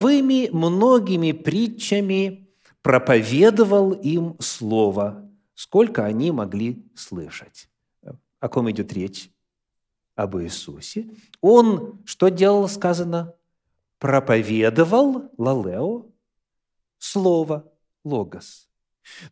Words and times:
Новыми 0.00 0.48
многими 0.50 1.32
притчами 1.32 2.48
проповедовал 2.80 3.92
им 3.92 4.36
Слово, 4.40 5.30
сколько 5.54 6.06
они 6.06 6.30
могли 6.30 6.82
слышать. 6.94 7.68
О 8.40 8.48
ком 8.48 8.70
идет 8.70 8.92
речь? 8.94 9.30
Об 10.14 10.38
Иисусе. 10.38 11.10
Он 11.42 12.00
что 12.06 12.28
делал, 12.30 12.66
сказано? 12.68 13.34
Проповедовал, 13.98 15.30
лалео, 15.36 16.06
Слово, 16.98 17.70
логос. 18.02 18.68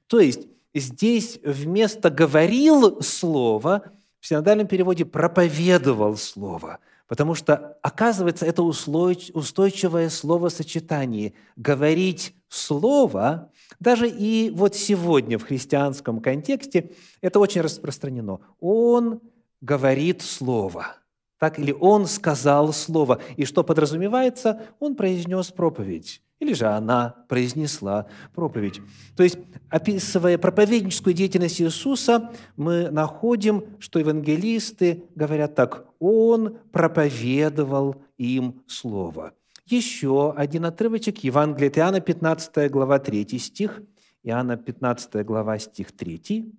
То 0.07 0.21
есть 0.21 0.49
здесь 0.75 1.41
вместо 1.43 2.11
«говорил 2.11 3.01
слово» 3.01 3.93
в 4.21 4.27
синодальном 4.27 4.67
переводе 4.67 5.05
«проповедовал 5.05 6.17
слово», 6.17 6.81
потому 7.09 7.35
что, 7.35 7.79
оказывается, 7.83 8.47
это 8.47 8.63
устойчивое 8.63 10.11
словосочетание 10.11 11.33
«говорить 11.57 12.37
слово», 12.49 13.51
даже 13.81 14.09
и 14.09 14.51
вот 14.51 14.77
сегодня 14.77 15.39
в 15.39 15.45
христианском 15.45 16.21
контексте 16.21 16.93
это 17.21 17.41
очень 17.41 17.63
распространено. 17.63 18.41
Он 18.61 19.21
говорит 19.61 20.23
слово. 20.23 20.97
Так, 21.39 21.59
или 21.59 21.73
он 21.73 22.07
сказал 22.07 22.73
слово. 22.73 23.21
И 23.37 23.45
что 23.45 23.63
подразумевается? 23.63 24.63
Он 24.81 24.95
произнес 24.95 25.51
проповедь. 25.51 26.23
Или 26.41 26.53
же 26.53 26.67
она 26.67 27.17
произнесла 27.29 28.07
проповедь. 28.35 28.81
То 29.17 29.25
есть, 29.25 29.39
описывая 29.71 30.39
проповедническую 30.39 31.13
деятельность 31.13 31.61
Иисуса, 31.61 32.31
мы 32.57 32.91
находим, 32.91 33.65
что 33.81 33.99
евангелисты 33.99 35.05
говорят 35.17 35.57
так, 35.57 35.87
«Он 35.99 36.59
проповедовал 36.71 37.97
им 38.19 38.63
Слово». 38.69 39.33
Еще 39.67 40.33
один 40.33 40.65
отрывочек, 40.65 41.19
Евангелие 41.25 41.69
от 41.69 41.79
Иоанна, 41.79 42.01
15 42.01 42.71
глава, 42.71 42.99
3 42.99 43.39
стих, 43.39 43.83
Иоанна 44.23 44.57
15 44.57 45.27
глава, 45.27 45.59
стих 45.59 45.93
3, 45.93 46.53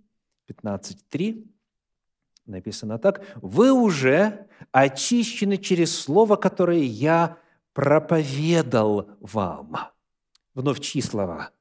15, 0.45 1.37
написано 2.45 2.99
так, 2.99 3.21
«Вы 3.35 3.71
уже 3.71 4.47
очищены 4.71 5.57
через 5.57 5.97
Слово, 5.97 6.35
которое 6.35 6.83
я 6.83 7.37
проповедал 7.79 9.07
вам. 9.21 9.77
Вновь 10.53 10.81
чьи 10.81 11.01
слова? 11.01 11.51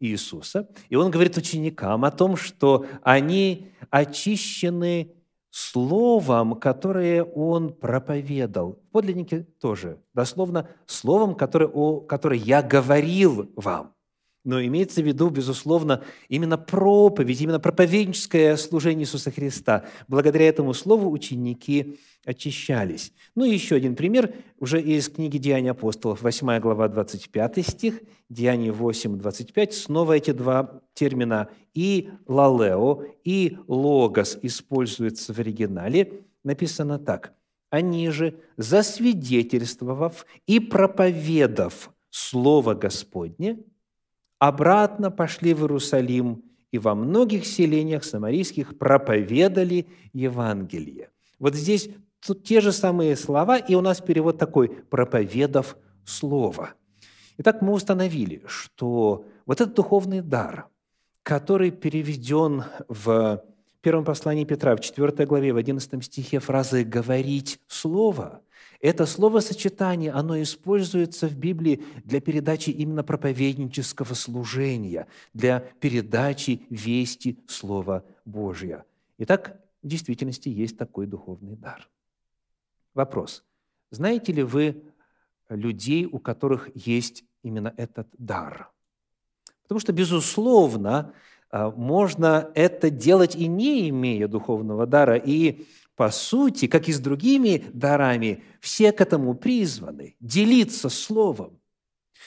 Иисуса. 0.00 0.66
И 0.88 0.96
он 0.96 1.10
говорит 1.10 1.36
ученикам 1.36 2.06
о 2.06 2.10
том, 2.10 2.34
что 2.34 2.86
они 3.02 3.74
очищены 3.90 5.12
словом, 5.50 6.54
которое 6.54 7.24
он 7.24 7.74
проповедал. 7.74 8.80
В 8.88 8.92
подлиннике 8.92 9.42
тоже, 9.60 10.00
дословно, 10.14 10.66
словом, 10.86 11.34
которое, 11.34 11.66
о, 11.66 12.00
которое 12.00 12.38
я 12.38 12.62
говорил 12.62 13.52
вам. 13.54 13.92
Но 14.48 14.64
имеется 14.64 15.02
в 15.02 15.06
виду, 15.06 15.28
безусловно, 15.28 16.02
именно 16.30 16.56
проповедь, 16.56 17.38
именно 17.42 17.60
проповедническое 17.60 18.56
служение 18.56 19.02
Иисуса 19.02 19.30
Христа. 19.30 19.84
Благодаря 20.08 20.48
этому 20.48 20.72
слову 20.72 21.10
ученики 21.10 21.98
очищались. 22.24 23.12
Ну 23.34 23.44
и 23.44 23.52
еще 23.52 23.76
один 23.76 23.94
пример 23.94 24.32
уже 24.58 24.80
из 24.80 25.10
книги 25.10 25.36
«Деяния 25.36 25.72
апостолов», 25.72 26.22
8 26.22 26.60
глава, 26.60 26.88
25 26.88 27.66
стих, 27.66 28.00
Деяния 28.30 28.72
8, 28.72 29.18
25. 29.18 29.74
Снова 29.74 30.14
эти 30.14 30.30
два 30.30 30.80
термина 30.94 31.50
и 31.74 32.08
«лалео», 32.26 33.04
и 33.24 33.58
«логос» 33.66 34.38
используются 34.40 35.34
в 35.34 35.38
оригинале. 35.40 36.22
Написано 36.42 36.98
так. 36.98 37.34
«Они 37.68 38.08
же, 38.08 38.40
засвидетельствовав 38.56 40.24
и 40.46 40.58
проповедав 40.58 41.90
Слово 42.08 42.72
Господне, 42.72 43.58
обратно 44.38 45.10
пошли 45.10 45.54
в 45.54 45.62
Иерусалим 45.62 46.44
и 46.70 46.78
во 46.78 46.94
многих 46.94 47.46
селениях 47.46 48.04
самарийских 48.04 48.78
проповедали 48.78 49.86
Евангелие. 50.12 51.10
Вот 51.38 51.54
здесь 51.54 51.90
тут 52.24 52.44
те 52.44 52.60
же 52.60 52.72
самые 52.72 53.16
слова, 53.16 53.56
и 53.58 53.74
у 53.74 53.80
нас 53.80 54.00
перевод 54.00 54.38
такой 54.38 54.68
«проповедав 54.68 55.76
слово». 56.04 56.74
Итак, 57.38 57.62
мы 57.62 57.72
установили, 57.72 58.42
что 58.46 59.24
вот 59.46 59.60
этот 59.60 59.74
духовный 59.74 60.20
дар, 60.20 60.66
который 61.22 61.70
переведен 61.70 62.64
в 62.88 63.42
первом 63.80 64.04
послании 64.04 64.44
Петра, 64.44 64.74
в 64.74 64.80
4 64.80 65.26
главе, 65.26 65.52
в 65.52 65.56
11 65.56 66.04
стихе 66.04 66.40
фразы 66.40 66.82
«говорить 66.82 67.60
слово», 67.68 68.42
это 68.80 69.06
словосочетание, 69.06 70.12
оно 70.12 70.40
используется 70.40 71.26
в 71.26 71.36
Библии 71.36 71.82
для 72.04 72.20
передачи 72.20 72.70
именно 72.70 73.02
проповеднического 73.02 74.14
служения, 74.14 75.08
для 75.34 75.60
передачи 75.60 76.62
вести 76.70 77.38
Слова 77.48 78.04
Божьего. 78.24 78.84
Итак, 79.18 79.60
в 79.82 79.88
действительности 79.88 80.48
есть 80.48 80.76
такой 80.78 81.06
духовный 81.06 81.56
дар. 81.56 81.88
Вопрос. 82.94 83.44
Знаете 83.90 84.32
ли 84.32 84.42
вы 84.42 84.82
людей, 85.48 86.06
у 86.06 86.18
которых 86.18 86.68
есть 86.74 87.24
именно 87.42 87.74
этот 87.76 88.08
дар? 88.16 88.70
Потому 89.62 89.80
что, 89.80 89.92
безусловно, 89.92 91.12
а, 91.50 91.70
можно 91.70 92.50
это 92.54 92.90
делать 92.90 93.34
и 93.34 93.46
не 93.46 93.88
имея 93.88 94.28
духовного 94.28 94.86
дара. 94.86 95.16
И 95.16 95.66
по 95.98 96.12
сути, 96.12 96.68
как 96.68 96.88
и 96.88 96.92
с 96.92 97.00
другими 97.00 97.64
дарами, 97.72 98.44
все 98.60 98.92
к 98.92 99.00
этому 99.00 99.34
призваны– 99.34 100.14
делиться 100.20 100.90
словом, 100.90 101.58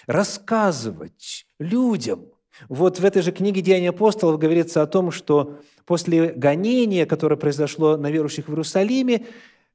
рассказывать 0.07 1.47
людям. 1.57 2.25
Вот 2.67 2.99
в 2.99 3.05
этой 3.05 3.21
же 3.21 3.31
книге 3.31 3.61
«Деяния 3.61 3.91
апостолов» 3.91 4.41
говорится 4.41 4.81
о 4.81 4.87
том, 4.87 5.09
что 5.09 5.61
после 5.85 6.33
гонения, 6.33 7.05
которое 7.05 7.37
произошло 7.37 7.95
на 7.95 8.11
верующих 8.11 8.49
в 8.49 8.51
Иерусалиме, 8.51 9.25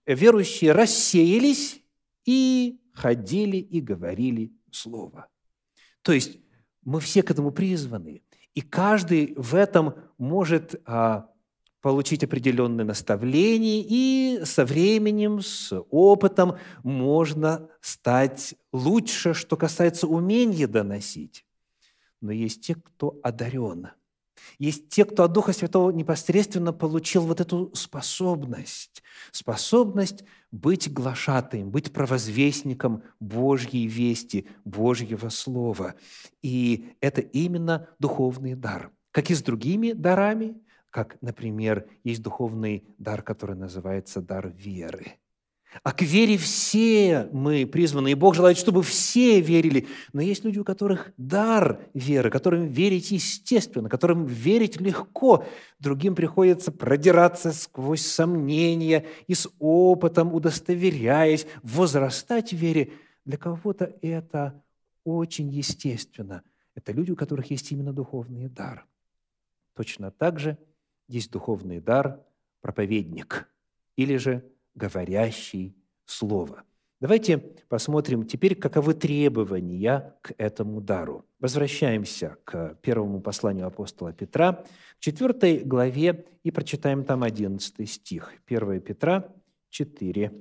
верующие 0.05 0.73
рассеялись 0.73 1.81
и 2.27 2.79
ходили 2.93 3.57
и 3.57 3.81
говорили 3.81 4.53
Слово. 4.71 5.27
То 6.03 6.13
есть 6.13 6.37
мы 6.85 7.01
все 7.01 7.23
к 7.23 7.31
этому 7.31 7.51
призваны, 7.51 8.21
и 8.53 8.61
каждый 8.61 9.33
в 9.39 9.55
этом 9.55 9.95
может 10.19 10.83
а, 10.85 11.31
получить 11.87 12.25
определенные 12.25 12.85
наставления, 12.85 13.85
и 13.89 14.41
со 14.45 14.65
временем, 14.65 15.41
с 15.41 15.73
опытом 15.89 16.57
можно 16.83 17.69
стать 17.81 18.57
лучше, 18.73 19.35
что 19.35 19.57
касается 19.57 20.09
умения 20.09 20.67
доносить. 20.67 21.45
Но 22.21 22.33
есть 22.33 22.63
те, 22.63 22.75
кто 22.75 23.21
одарен. 23.23 23.91
Есть 24.59 24.89
те, 24.89 25.05
кто 25.05 25.23
от 25.23 25.33
Духа 25.33 25.53
Святого 25.53 25.93
непосредственно 25.93 26.73
получил 26.73 27.23
вот 27.23 27.41
эту 27.41 27.71
способность. 27.73 29.05
Способность 29.31 30.25
быть 30.51 30.93
глашатаем, 30.93 31.71
быть 31.71 31.93
провозвестником 31.93 33.05
Божьей 33.21 33.87
вести, 33.87 34.49
Божьего 34.65 35.29
Слова. 35.29 35.95
И 36.43 36.97
это 37.01 37.21
именно 37.21 37.91
духовный 38.01 38.57
дар. 38.57 38.91
Как 39.13 39.31
и 39.31 39.37
с 39.37 39.41
другими 39.41 39.93
дарами, 39.93 40.57
как, 40.97 41.19
например, 41.21 41.87
есть 42.05 42.23
духовный 42.23 42.83
дар, 42.97 43.21
который 43.21 43.55
называется 43.55 44.23
дар 44.23 44.49
веры. 44.49 45.19
А 45.83 45.93
к 45.93 46.01
вере 46.01 46.39
все 46.39 47.29
мы 47.33 47.67
призваны, 47.67 48.13
и 48.13 48.15
Бог 48.15 48.35
желает, 48.35 48.57
чтобы 48.57 48.83
все 48.83 49.43
верили. 49.43 49.89
Но 50.15 50.23
есть 50.23 50.43
люди, 50.43 50.59
у 50.59 50.65
которых 50.65 51.13
дар 51.19 51.83
веры, 51.93 52.31
которым 52.31 52.69
верить 52.69 53.11
естественно, 53.11 53.91
которым 53.91 54.25
верить 54.25 54.81
легко. 54.81 55.45
Другим 55.81 56.15
приходится 56.15 56.73
продираться 56.73 57.53
сквозь 57.53 58.07
сомнения 58.07 59.05
и 59.27 59.35
с 59.35 59.51
опытом, 59.59 60.33
удостоверяясь, 60.33 61.47
возрастать 61.63 62.55
в 62.55 62.57
вере. 62.57 62.93
Для 63.27 63.37
кого-то 63.37 63.95
это 64.01 64.65
очень 65.05 65.51
естественно. 65.51 66.43
Это 66.75 66.93
люди, 66.93 67.11
у 67.11 67.17
которых 67.17 67.51
есть 67.51 67.71
именно 67.71 67.93
духовный 67.93 68.49
дар. 68.49 68.87
Точно 69.75 70.11
так 70.11 70.41
же– 70.41 70.57
есть 71.09 71.31
духовный 71.31 71.81
дар– 71.81 72.21
проповедник 72.67 73.49
или 73.95 74.17
же 74.17 74.43
говорящий 74.75 75.77
слово. 76.05 76.65
Давайте 76.99 77.39
посмотрим 77.69 78.27
теперь, 78.27 78.57
каковы 78.57 78.95
требования 78.95 80.17
к 80.21 80.35
этому 80.37 80.81
дару. 80.81 81.25
Возвращаемся 81.39 82.39
к 82.43 82.75
первому 82.83 83.21
посланию 83.21 83.69
апостола 83.69 84.13
Петра, 84.13 84.65
к 84.99 85.01
четвертой 85.01 85.59
главе, 85.59 86.27
и 86.43 86.51
прочитаем 86.51 87.05
там 87.05 87.23
11 87.23 87.89
стих. 87.89 88.33
1 88.47 88.81
Петра 88.81 89.33
4, 89.71 90.33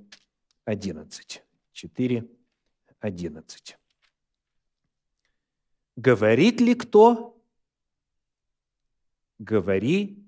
11. 0.66 1.44
4, 1.74 2.30
11. 3.02 3.78
«Говорит 5.96 6.60
ли 6.60 6.74
кто? 6.74 7.40
Говори 9.38 10.25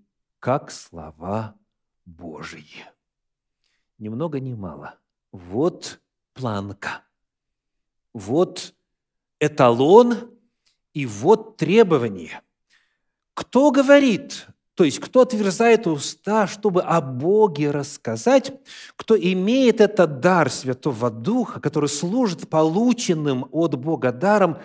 как 0.47 0.71
слова 0.71 1.55
Божьи. 2.05 2.85
Ни 3.99 4.07
много 4.07 4.39
ни 4.39 4.53
мало. 4.53 4.97
Вот 5.33 5.99
планка. 6.33 7.03
вот 8.13 8.73
эталон 9.41 10.31
и 10.93 11.05
вот 11.05 11.57
требование. 11.57 12.41
Кто 13.33 13.71
говорит, 13.71 14.47
то 14.75 14.85
есть 14.85 14.99
кто 14.99 15.23
отверзает 15.23 15.85
уста, 15.85 16.47
чтобы 16.47 16.81
о 16.81 17.01
Боге 17.01 17.69
рассказать, 17.69 18.53
кто 18.95 19.19
имеет 19.19 19.81
этот 19.81 20.21
дар 20.21 20.49
Святого 20.49 21.09
Духа, 21.09 21.59
который 21.59 21.89
служит 21.89 22.49
полученным 22.49 23.49
от 23.51 23.75
Бога 23.75 24.13
даром, 24.13 24.59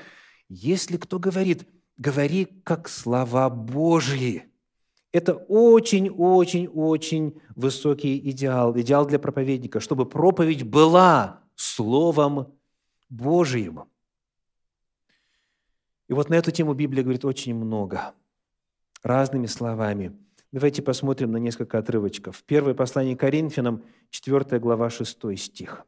если 0.49 0.97
кто 0.97 1.19
говорит, 1.19 1.69
говори 1.97 2.45
как 2.63 2.89
слова 2.89 3.51
Божьи. 3.51 4.52
Это 5.13 5.35
очень-очень-очень 5.35 7.41
высокий 7.55 8.19
идеал, 8.31 8.79
идеал 8.81 9.07
для 9.07 9.19
проповедника, 9.19 9.79
чтобы 9.79 10.07
проповедь 10.07 10.63
была 10.63 11.43
Словом 11.55 12.55
Божьим. 13.11 13.85
И 16.09 16.15
вот 16.15 16.31
на 16.31 16.35
эту 16.35 16.51
тему 16.51 16.73
Библия 16.73 17.03
говорит 17.03 17.27
очень 17.27 17.55
много, 17.55 18.15
разными 19.03 19.47
словами. 19.47 20.17
Давайте 20.51 20.83
посмотрим 20.83 21.33
на 21.33 21.37
несколько 21.37 21.79
отрывочков. 21.79 22.43
Первое 22.45 22.75
послание 22.75 23.17
Коринфянам, 23.17 23.85
4 24.11 24.59
глава, 24.61 24.91
6 24.91 25.39
стих. 25.39 25.87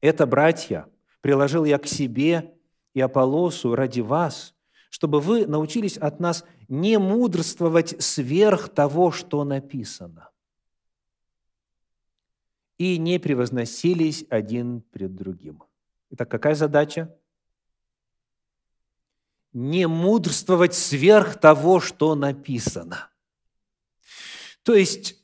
«Это, 0.00 0.26
братья, 0.26 0.86
приложил 1.20 1.64
я 1.64 1.78
к 1.78 1.86
себе 1.86 2.54
и 2.94 3.00
Аполосу 3.00 3.74
ради 3.74 4.00
вас, 4.00 4.54
чтобы 4.88 5.20
вы 5.20 5.46
научились 5.46 5.96
от 5.96 6.20
нас 6.20 6.44
не 6.68 6.98
мудрствовать 6.98 8.02
сверх 8.02 8.68
того, 8.68 9.10
что 9.10 9.44
написано, 9.44 10.30
и 12.78 12.98
не 12.98 13.18
превозносились 13.18 14.24
один 14.30 14.82
пред 14.82 15.14
другим». 15.14 15.62
Итак, 16.10 16.30
какая 16.30 16.54
задача? 16.54 17.14
Не 19.52 19.86
мудрствовать 19.86 20.74
сверх 20.74 21.38
того, 21.38 21.80
что 21.80 22.14
написано. 22.14 23.10
То 24.62 24.74
есть 24.74 25.16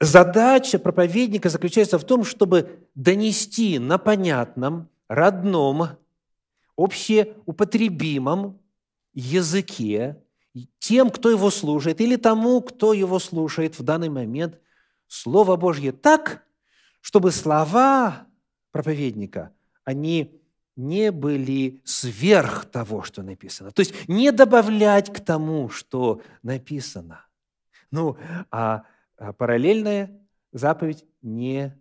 задача 0.00 0.78
проповедника 0.78 1.48
заключается 1.48 1.98
в 1.98 2.04
том, 2.04 2.24
чтобы 2.24 2.88
донести 2.94 3.78
на 3.78 3.98
понятном, 3.98 4.88
родном, 5.08 5.98
общеупотребимом 6.76 8.58
языке 9.12 10.22
тем, 10.78 11.10
кто 11.10 11.30
его 11.30 11.50
слушает, 11.50 12.00
или 12.00 12.16
тому, 12.16 12.60
кто 12.60 12.92
его 12.92 13.18
слушает 13.18 13.78
в 13.78 13.82
данный 13.82 14.08
момент, 14.08 14.58
Слово 15.06 15.56
Божье 15.56 15.92
так, 15.92 16.44
чтобы 17.00 17.32
слова 17.32 18.26
проповедника– 18.72 19.52
они 19.90 20.40
не 20.76 21.10
были 21.10 21.82
сверх 21.84 22.64
того, 22.64 23.02
что 23.02 23.22
написано. 23.22 23.72
То 23.72 23.80
есть 23.80 24.08
не 24.08 24.32
добавлять 24.32 25.12
к 25.12 25.20
тому, 25.20 25.68
что 25.68 26.22
написано. 26.42 27.26
Ну, 27.90 28.16
а, 28.50 28.84
а 29.18 29.32
параллельная 29.32 30.16
заповедь 30.52 31.04
не 31.22 31.76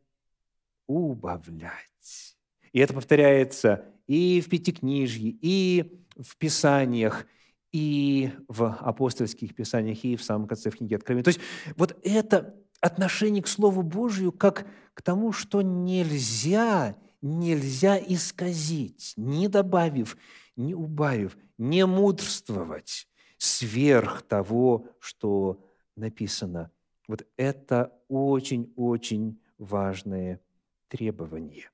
убавлять. 0.88 2.36
И 2.74 2.80
это 2.80 2.94
повторяется 2.94 3.86
и 4.08 4.42
в 4.42 4.50
Пятикнижье, 4.50 5.38
и 5.40 6.04
в 6.22 6.38
Писаниях, 6.38 7.26
и 7.72 8.32
в 8.48 8.76
апостольских 8.80 9.56
писаниях, 9.56 10.04
и 10.04 10.16
в 10.16 10.24
самом 10.24 10.48
конце 10.48 10.72
в 10.72 10.78
книге 10.78 10.96
Откровения. 10.96 11.24
То 11.24 11.30
есть 11.30 11.40
вот 11.76 11.96
это 12.04 12.56
отношение 12.82 13.44
к 13.44 13.48
Слову 13.48 13.84
Божию 13.84 14.32
как 14.32 14.68
к 14.96 15.02
тому, 15.02 15.32
что 15.32 15.62
нельзя 15.62 16.96
нельзя 17.22 17.98
исказить, 17.98 19.14
не 19.18 19.48
добавив, 19.48 20.18
не 20.56 20.74
убавив, 20.74 21.38
не 21.58 21.86
мудрствовать 21.86 23.08
сверх 23.38 24.22
того, 24.24 24.88
что 25.00 25.66
написано. 25.96 26.72
Вот 27.08 27.26
это 27.38 27.94
очень-очень 28.08 29.42
важное 29.58 30.42
требование. 30.88 31.70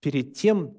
Перед 0.00 0.34
тем, 0.34 0.76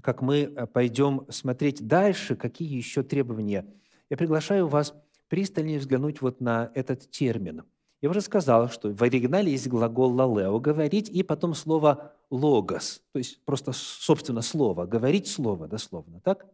как 0.00 0.22
мы 0.22 0.46
пойдем 0.72 1.26
смотреть 1.28 1.86
дальше, 1.86 2.36
какие 2.36 2.74
еще 2.74 3.02
требования, 3.02 3.66
я 4.08 4.16
приглашаю 4.16 4.68
вас 4.68 4.94
пристальнее 5.28 5.78
взглянуть 5.78 6.20
вот 6.20 6.40
на 6.40 6.70
этот 6.74 7.10
термин. 7.10 7.64
Я 8.00 8.10
уже 8.10 8.20
сказал, 8.20 8.68
что 8.68 8.90
в 8.90 9.02
оригинале 9.02 9.52
есть 9.52 9.68
глагол 9.68 10.12
«лалео»– 10.12 10.58
«говорить», 10.60 11.08
и 11.08 11.22
потом 11.22 11.54
слово 11.54 12.12
логос, 12.30 13.02
то 13.12 13.18
есть 13.18 13.40
просто, 13.44 13.72
собственно, 13.72 14.42
слово, 14.42 14.86
говорить 14.86 15.28
слово, 15.28 15.68
дословно, 15.68 16.20
так? 16.20 16.46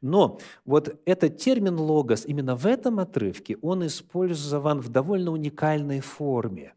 Но 0.00 0.38
вот 0.64 1.00
этот 1.04 1.36
термин 1.36 1.78
логос 1.78 2.24
именно 2.24 2.56
в 2.56 2.64
этом 2.64 3.00
отрывке, 3.00 3.58
он 3.60 3.86
использован 3.86 4.80
в 4.80 4.88
довольно 4.88 5.30
уникальной 5.32 6.00
форме, 6.00 6.74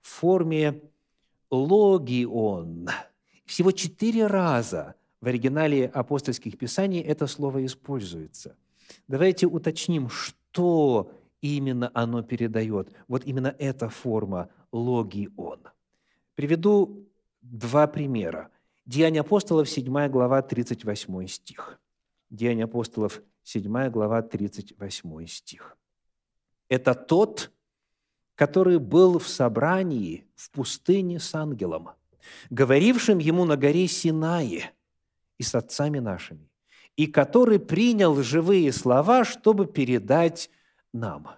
в 0.00 0.08
форме 0.08 0.82
логион. 1.50 2.88
Всего 3.44 3.72
четыре 3.72 4.26
раза 4.26 4.94
в 5.24 5.26
оригинале 5.26 5.86
апостольских 5.86 6.58
писаний 6.58 7.00
это 7.00 7.26
слово 7.26 7.64
используется. 7.64 8.58
Давайте 9.08 9.46
уточним, 9.46 10.10
что 10.10 11.12
именно 11.40 11.90
оно 11.94 12.22
передает. 12.22 12.92
Вот 13.08 13.24
именно 13.24 13.56
эта 13.58 13.88
форма 13.88 14.50
логион. 14.70 15.60
Приведу 16.34 17.08
два 17.40 17.86
примера. 17.86 18.50
Деяния 18.84 19.20
апостолов, 19.20 19.70
7 19.70 20.08
глава, 20.08 20.42
38 20.42 21.26
стих. 21.26 21.80
Деяния 22.28 22.64
апостолов, 22.64 23.22
7 23.44 23.88
глава, 23.88 24.20
38 24.20 25.26
стих. 25.26 25.78
Это 26.68 26.94
тот, 26.94 27.50
который 28.34 28.78
был 28.78 29.18
в 29.18 29.26
собрании 29.26 30.26
в 30.34 30.50
пустыне 30.50 31.18
с 31.18 31.34
ангелом, 31.34 31.92
говорившим 32.50 33.16
ему 33.20 33.46
на 33.46 33.56
горе 33.56 33.88
Синае 33.88 34.73
и 35.38 35.42
с 35.42 35.54
отцами 35.54 35.98
нашими, 35.98 36.50
и 36.96 37.06
который 37.06 37.58
принял 37.58 38.22
живые 38.22 38.72
слова, 38.72 39.24
чтобы 39.24 39.66
передать 39.66 40.50
нам. 40.92 41.28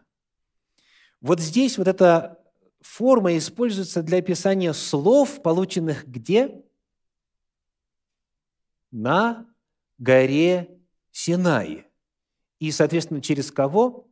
Вот 1.21 1.41
здесь 1.41 1.79
вот 1.79 1.89
эта 1.89 2.39
форма 2.81 3.37
используется 3.37 4.03
для 4.03 4.19
описания 4.19 4.73
слов, 4.73 5.43
полученных 5.43 6.07
где? 6.07 6.63
На 8.91 9.47
горе 9.99 10.79
Синай. 11.11 11.87
И, 12.59 12.71
соответственно, 12.71 13.21
через 13.21 13.51
кого? 13.51 14.09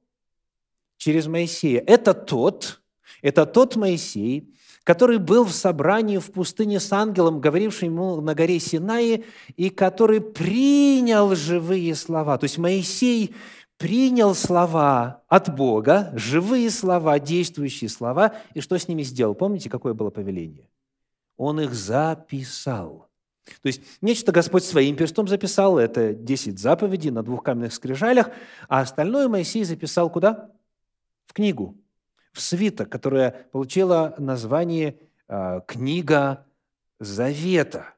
Через 0.97 1.27
Моисея. 1.27 1.83
Это 1.87 2.15
тот, 2.15 2.83
это 3.23 3.47
тот 3.47 3.77
Моисей, 3.77 4.55
который 4.85 5.19
был 5.19 5.45
в 5.45 5.53
собрании 5.53 6.19
в 6.19 6.31
пустыне 6.31 6.79
с 6.79 6.93
ангелом, 6.93 7.41
говорившим 7.41 7.89
ему 7.89 8.21
на 8.21 8.35
горе 8.35 8.59
Синai, 8.59 9.25
и 9.57 9.71
который 9.71 10.21
принял 10.21 11.35
живые 11.35 11.95
слова. 11.95 12.39
То 12.39 12.45
есть 12.45 12.59
Моисей 12.59 13.35
принял 13.79 14.35
слова 14.35 15.23
от 15.29 15.55
Бога, 15.55 16.13
живые 16.15 16.71
слова, 16.71 17.19
действующие 17.19 17.89
слова, 17.89 18.35
и 18.53 18.61
что 18.61 18.79
с 18.79 18.87
ними 18.87 19.03
сделал? 19.03 19.35
Помните, 19.35 19.71
какое 19.71 19.95
было 19.95 20.11
повеление? 20.11 20.69
Он 21.37 21.61
их 21.61 21.75
записал. 21.75 23.09
То 23.63 23.67
есть 23.67 23.83
нечто 24.01 24.33
Господь 24.33 24.65
своим 24.65 24.97
перстом 24.97 25.29
записал, 25.29 25.79
это 25.79 26.15
10 26.15 26.59
заповедей 26.59 27.11
на 27.11 27.23
двух 27.23 27.43
каменных 27.43 27.75
скрижалях, 27.75 28.31
а 28.69 28.81
остальное 28.81 29.29
Моисей 29.29 29.65
записал 29.65 30.09
куда? 30.09 30.51
В 31.27 31.33
книгу, 31.33 31.77
в 32.35 32.41
свиток, 32.41 32.91
которая 32.91 33.47
получила 33.53 34.15
название 34.19 34.99
э, 35.29 35.61
«Книга 35.67 36.45
Завета» 37.01 37.95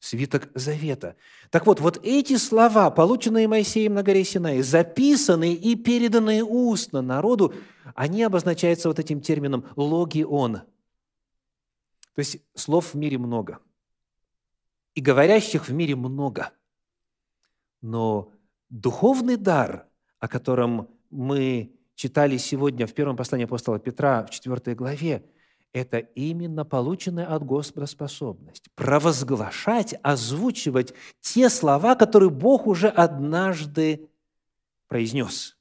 свиток 0.00 0.48
Завета. 0.54 1.14
Так 1.50 1.66
вот, 1.66 1.80
вот 1.80 2.00
эти 2.02 2.36
слова, 2.36 2.90
полученные 2.90 3.46
Моисеем 3.46 3.94
на 3.94 4.02
горе 4.02 4.24
Синай, 4.24 4.62
записанные 4.62 5.52
и 5.52 5.76
переданные 5.76 6.42
устно 6.42 7.02
народу, 7.02 7.52
они 7.94 8.22
обозначаются 8.22 8.88
вот 8.88 8.98
этим 8.98 9.20
термином 9.20 9.66
«логион». 9.76 10.62
То 12.14 12.18
есть 12.18 12.38
слов 12.54 12.94
в 12.94 12.96
мире 12.96 13.18
много, 13.18 13.58
и 14.94 15.00
говорящих 15.00 15.68
в 15.68 15.72
мире 15.72 15.96
много. 15.96 16.52
Но 17.82 18.32
духовный 18.70 19.36
дар, 19.36 19.86
о 20.18 20.28
котором 20.28 20.88
мы 21.10 21.72
читали 22.00 22.38
сегодня 22.38 22.86
в 22.86 22.94
первом 22.94 23.14
послании 23.14 23.44
апостола 23.44 23.78
Петра 23.78 24.24
в 24.24 24.30
4 24.30 24.74
главе– 24.74 25.22
это 25.74 25.98
именно 25.98 26.64
полученная 26.64 27.26
от 27.26 27.44
Господа 27.44 27.86
способность 27.86 28.70
провозглашать, 28.74 29.94
озвучивать 30.02 30.94
те 31.20 31.50
слова, 31.50 31.94
которые 31.96 32.30
Бог 32.30 32.66
уже 32.66 32.88
однажды 32.88 34.08
произнес, 34.88 35.58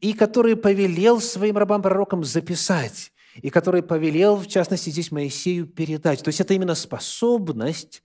и 0.00 0.12
которые 0.12 0.54
повелел 0.54 1.20
своим 1.20 1.58
рабам-пророкам 1.58 2.22
записать, 2.22 3.12
и 3.34 3.50
которые 3.50 3.82
повелел, 3.82 4.36
в 4.36 4.46
частности, 4.46 4.90
здесь 4.90 5.10
Моисею 5.10 5.66
передать. 5.66 6.22
То 6.22 6.28
есть 6.28 6.40
это 6.40 6.54
именно 6.54 6.76
способность 6.76 8.04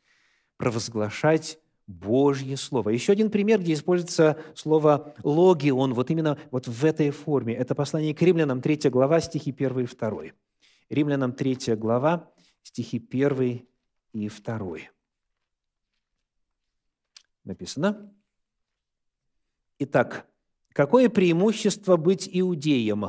провозглашать 0.57 1.60
Божье 1.88 2.58
Слово. 2.58 2.89
Еще 2.89 3.13
один 3.13 3.32
пример, 3.32 3.62
где 3.62 3.74
используется 3.74 4.38
слово 4.56 5.15
«логион», 5.24 5.94
вот 5.94 6.12
именно 6.12 6.38
вот 6.51 6.67
в 6.67 6.84
этой 6.84 7.12
форме. 7.12 7.56
Это 7.56 7.75
послание 7.75 8.13
к 8.13 8.22
римлянам, 8.22 8.62
3 8.62 8.89
глава, 8.89 9.22
стихи 9.22 9.51
1 9.58 9.79
и 9.79 9.86
2. 9.86 10.24
Римлянам 10.89 11.32
3 11.32 11.75
глава, 11.75 12.29
стихи 12.62 12.98
1 12.98 13.65
и 14.13 14.29
2. 14.29 14.77
Написано. 17.46 18.13
Итак, 19.79 20.27
какое 20.74 21.08
преимущество 21.08 21.96
быть 21.96 22.29
иудеем? 22.29 23.06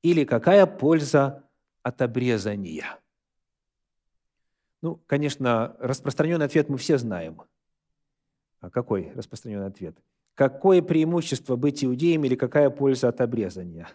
Или 0.00 0.24
какая 0.24 0.64
польза 0.64 1.46
от 1.82 2.00
обрезания? 2.00 2.98
Ну, 4.84 5.00
конечно, 5.06 5.74
распространенный 5.78 6.44
ответ 6.44 6.68
мы 6.68 6.76
все 6.76 6.98
знаем. 6.98 7.40
А 8.60 8.68
какой 8.68 9.12
распространенный 9.14 9.68
ответ? 9.68 9.96
Какое 10.34 10.82
преимущество 10.82 11.56
быть 11.56 11.82
иудеем 11.82 12.22
или 12.26 12.34
какая 12.34 12.68
польза 12.68 13.08
от 13.08 13.22
обрезания? 13.22 13.88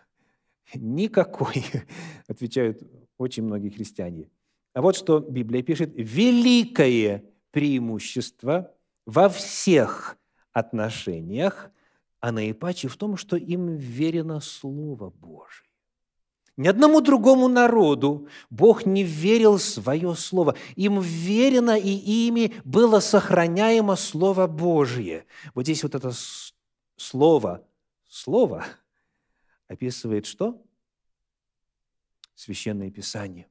Никакой, 0.74 1.64
отвечают 2.28 2.82
очень 3.20 3.44
многие 3.44 3.70
христиане. 3.70 4.32
А 4.74 4.82
вот 4.82 4.96
что 4.96 5.20
Библия 5.20 5.62
пишет. 5.62 5.92
Великое 5.94 7.24
преимущество 7.52 8.74
во 9.06 9.30
всех 9.30 10.18
отношениях, 10.54 11.70
а 12.20 12.32
наипаче 12.32 12.88
в 12.88 12.98
том, 12.98 13.16
что 13.16 13.38
им 13.38 13.76
верено 13.76 14.40
Слово 14.40 15.12
Божие. 15.12 15.69
Ни 16.60 16.68
одному 16.68 17.00
другому 17.00 17.48
народу 17.48 18.28
Бог 18.50 18.86
не 18.86 19.02
верил 19.02 19.60
свое 19.60 20.14
Слово. 20.14 20.56
Им 20.76 21.00
верено, 21.00 21.78
и 21.78 21.88
ими 22.28 22.54
было 22.66 23.00
сохраняемо 23.00 23.96
Слово 23.96 24.46
Божие. 24.46 25.26
Вот 25.56 25.64
здесь 25.64 25.84
вот 25.84 25.96
это 25.96 26.12
слово, 26.98 27.66
слово 28.10 28.66
описывает 29.70 30.26
что? 30.26 30.62
Священное 32.36 32.92
Писание. 32.92 33.48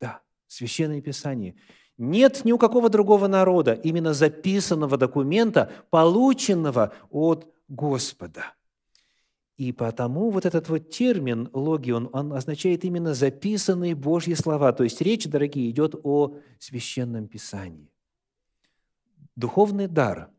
Да, 0.00 0.20
Священное 0.46 1.00
Писание. 1.00 1.56
Нет 1.98 2.44
ни 2.44 2.52
у 2.52 2.58
какого 2.58 2.88
другого 2.88 3.26
народа 3.26 3.72
именно 3.72 4.14
записанного 4.14 4.96
документа, 4.96 5.72
полученного 5.90 6.92
от 7.10 7.52
Господа– 7.66 8.54
и 9.56 9.72
потому 9.72 10.30
вот 10.30 10.46
этот 10.46 10.68
вот 10.68 10.90
термин 10.90 11.48
«логион», 11.52 12.08
он 12.12 12.32
означает 12.32 12.84
именно 12.84 13.14
записанные 13.14 13.94
Божьи 13.94 14.34
слова. 14.34 14.72
То 14.72 14.84
есть 14.84 15.00
речь, 15.00 15.26
дорогие, 15.26 15.70
идет 15.70 15.94
о 16.02 16.36
Священном 16.58 17.28
Писании. 17.28 17.90
Духовный 19.36 19.88
дар, 19.88 20.30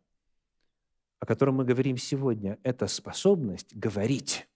о 1.19 1.25
котором 1.25 1.55
мы 1.55 1.65
говорим 1.65 1.97
сегодня, 1.97 2.57
это 2.63 2.87
способность 2.87 3.75
говорить, 3.75 4.47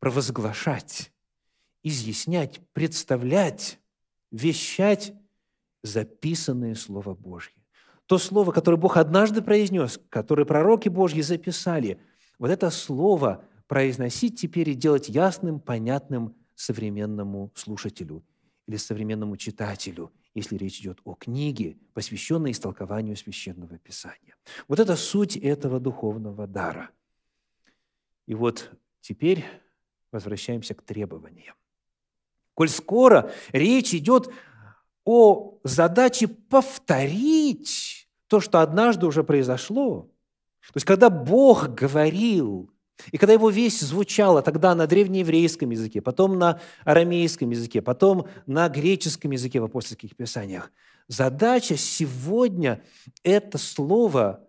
провозглашать, 0.00 1.12
изъяснять, 1.82 2.60
представлять, 2.72 3.78
вещать 4.30 5.14
записанное 5.82 6.74
Слово 6.74 7.14
Божье. 7.14 7.54
То 8.06 8.18
Слово, 8.18 8.52
которое 8.52 8.76
Бог 8.76 8.96
однажды 8.96 9.40
произнес, 9.40 10.00
которое 10.08 10.44
пророки 10.44 10.88
Божьи 10.88 11.20
записали, 11.20 12.00
вот 12.40 12.50
это 12.50 12.70
Слово– 12.70 13.44
произносить 13.68 14.40
теперь 14.40 14.70
и 14.70 14.74
делать 14.74 15.08
ясным, 15.08 15.60
понятным 15.60 16.34
современному 16.54 17.52
слушателю 17.54 18.24
или 18.66 18.76
современному 18.76 19.36
читателю, 19.36 20.10
если 20.34 20.56
речь 20.56 20.80
идет 20.80 21.00
о 21.04 21.14
книге, 21.14 21.76
посвященной 21.92 22.50
истолкованию 22.50 23.16
Священного 23.16 23.78
Писания. 23.78 24.34
Вот 24.66 24.80
это 24.80 24.96
суть 24.96 25.36
этого 25.36 25.78
духовного 25.78 26.46
дара. 26.46 26.90
И 28.26 28.34
вот 28.34 28.70
теперь 29.00 29.44
возвращаемся 30.10 30.74
к 30.74 30.82
требованиям. 30.82 31.54
Коль 32.54 32.68
скоро 32.68 33.30
речь 33.52 33.94
идет 33.94 34.32
о 35.04 35.58
задаче 35.62 36.26
повторить 36.28 38.08
то, 38.26 38.40
что 38.40 38.60
однажды 38.60 39.06
уже 39.06 39.24
произошло, 39.24 40.10
то 40.60 40.72
есть 40.74 40.86
когда 40.86 41.08
Бог 41.08 41.68
говорил 41.68 42.70
и 43.12 43.18
когда 43.18 43.32
его 43.32 43.50
весть 43.50 43.80
звучала 43.80 44.42
тогда 44.42 44.74
на 44.74 44.86
древнееврейском 44.86 45.70
языке, 45.70 46.00
потом 46.00 46.38
на 46.38 46.60
арамейском 46.84 47.50
языке, 47.50 47.80
потом 47.80 48.26
на 48.46 48.68
греческом 48.68 49.30
языке 49.30 49.60
в 49.60 49.64
апостольских 49.64 50.16
писаниях, 50.16 50.70
задача 51.06 51.76
сегодня 51.76 52.82
это 53.22 53.58
слово 53.58 54.46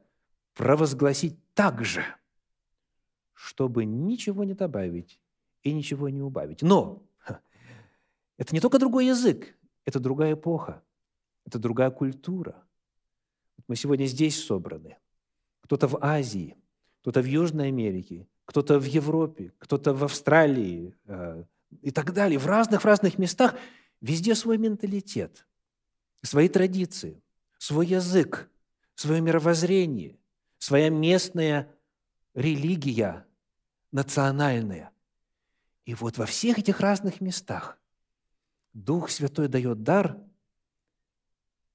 провозгласить 0.56 1.38
так 1.54 1.86
же, 1.86 2.04
чтобы 3.34 3.86
ничего 3.86 4.44
не 4.44 4.54
добавить 4.54 5.20
и 5.64 5.72
ничего 5.72 6.10
не 6.10 6.22
убавить. 6.22 6.62
Но 6.62 7.04
это 8.38 8.54
не 8.54 8.60
только 8.60 8.80
другой 8.80 9.08
язык, 9.08 9.56
это 9.86 10.00
другая 10.00 10.34
эпоха, 10.34 10.82
это 11.46 11.60
другая 11.60 11.92
культура. 11.92 12.64
Мы 13.68 13.76
сегодня 13.76 14.06
здесь 14.06 14.44
собраны. 14.44 14.98
Кто-то 15.62 15.88
в 15.88 16.04
Азии, 16.04 16.58
кто-то 17.02 17.22
в 17.22 17.26
Южной 17.26 17.68
Америке, 17.68 18.28
кто-то 18.50 18.80
в 18.80 18.86
Европе, 18.86 19.54
кто-то 19.60 19.94
в 19.94 20.04
Австралии 20.04 20.96
э, 21.06 21.44
и 21.84 21.92
так 21.92 22.14
далее. 22.14 22.40
В 22.40 22.48
разных, 22.48 22.82
в 22.82 22.86
разных 22.86 23.20
местах 23.20 23.54
везде 24.02 24.34
свой 24.34 24.58
менталитет, 24.58 25.46
свои 26.24 26.50
традиции, 26.50 27.22
свой 27.60 27.86
язык, 27.86 28.50
свое 28.96 29.22
мировоззрение, 29.22 30.18
своя 30.58 30.90
местная 30.90 31.72
религия, 32.34 33.24
национальная. 33.92 34.90
И 35.86 35.94
вот 35.94 36.18
во 36.18 36.26
всех 36.26 36.58
этих 36.58 36.80
разных 36.80 37.22
местах 37.22 37.78
Дух 38.74 39.12
Святой 39.12 39.48
дает 39.48 39.84
дар 39.84 40.18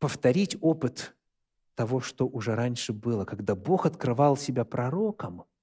повторить 0.01 0.57
опыт 0.61 1.15
того, 1.77 2.01
что 2.01 2.27
уже 2.27 2.57
раньше 2.57 2.93
было, 2.93 3.25
когда 3.25 3.55
Бог 3.55 3.87
открывал 3.87 4.37
себя 4.37 4.65
пророком– 4.65 5.45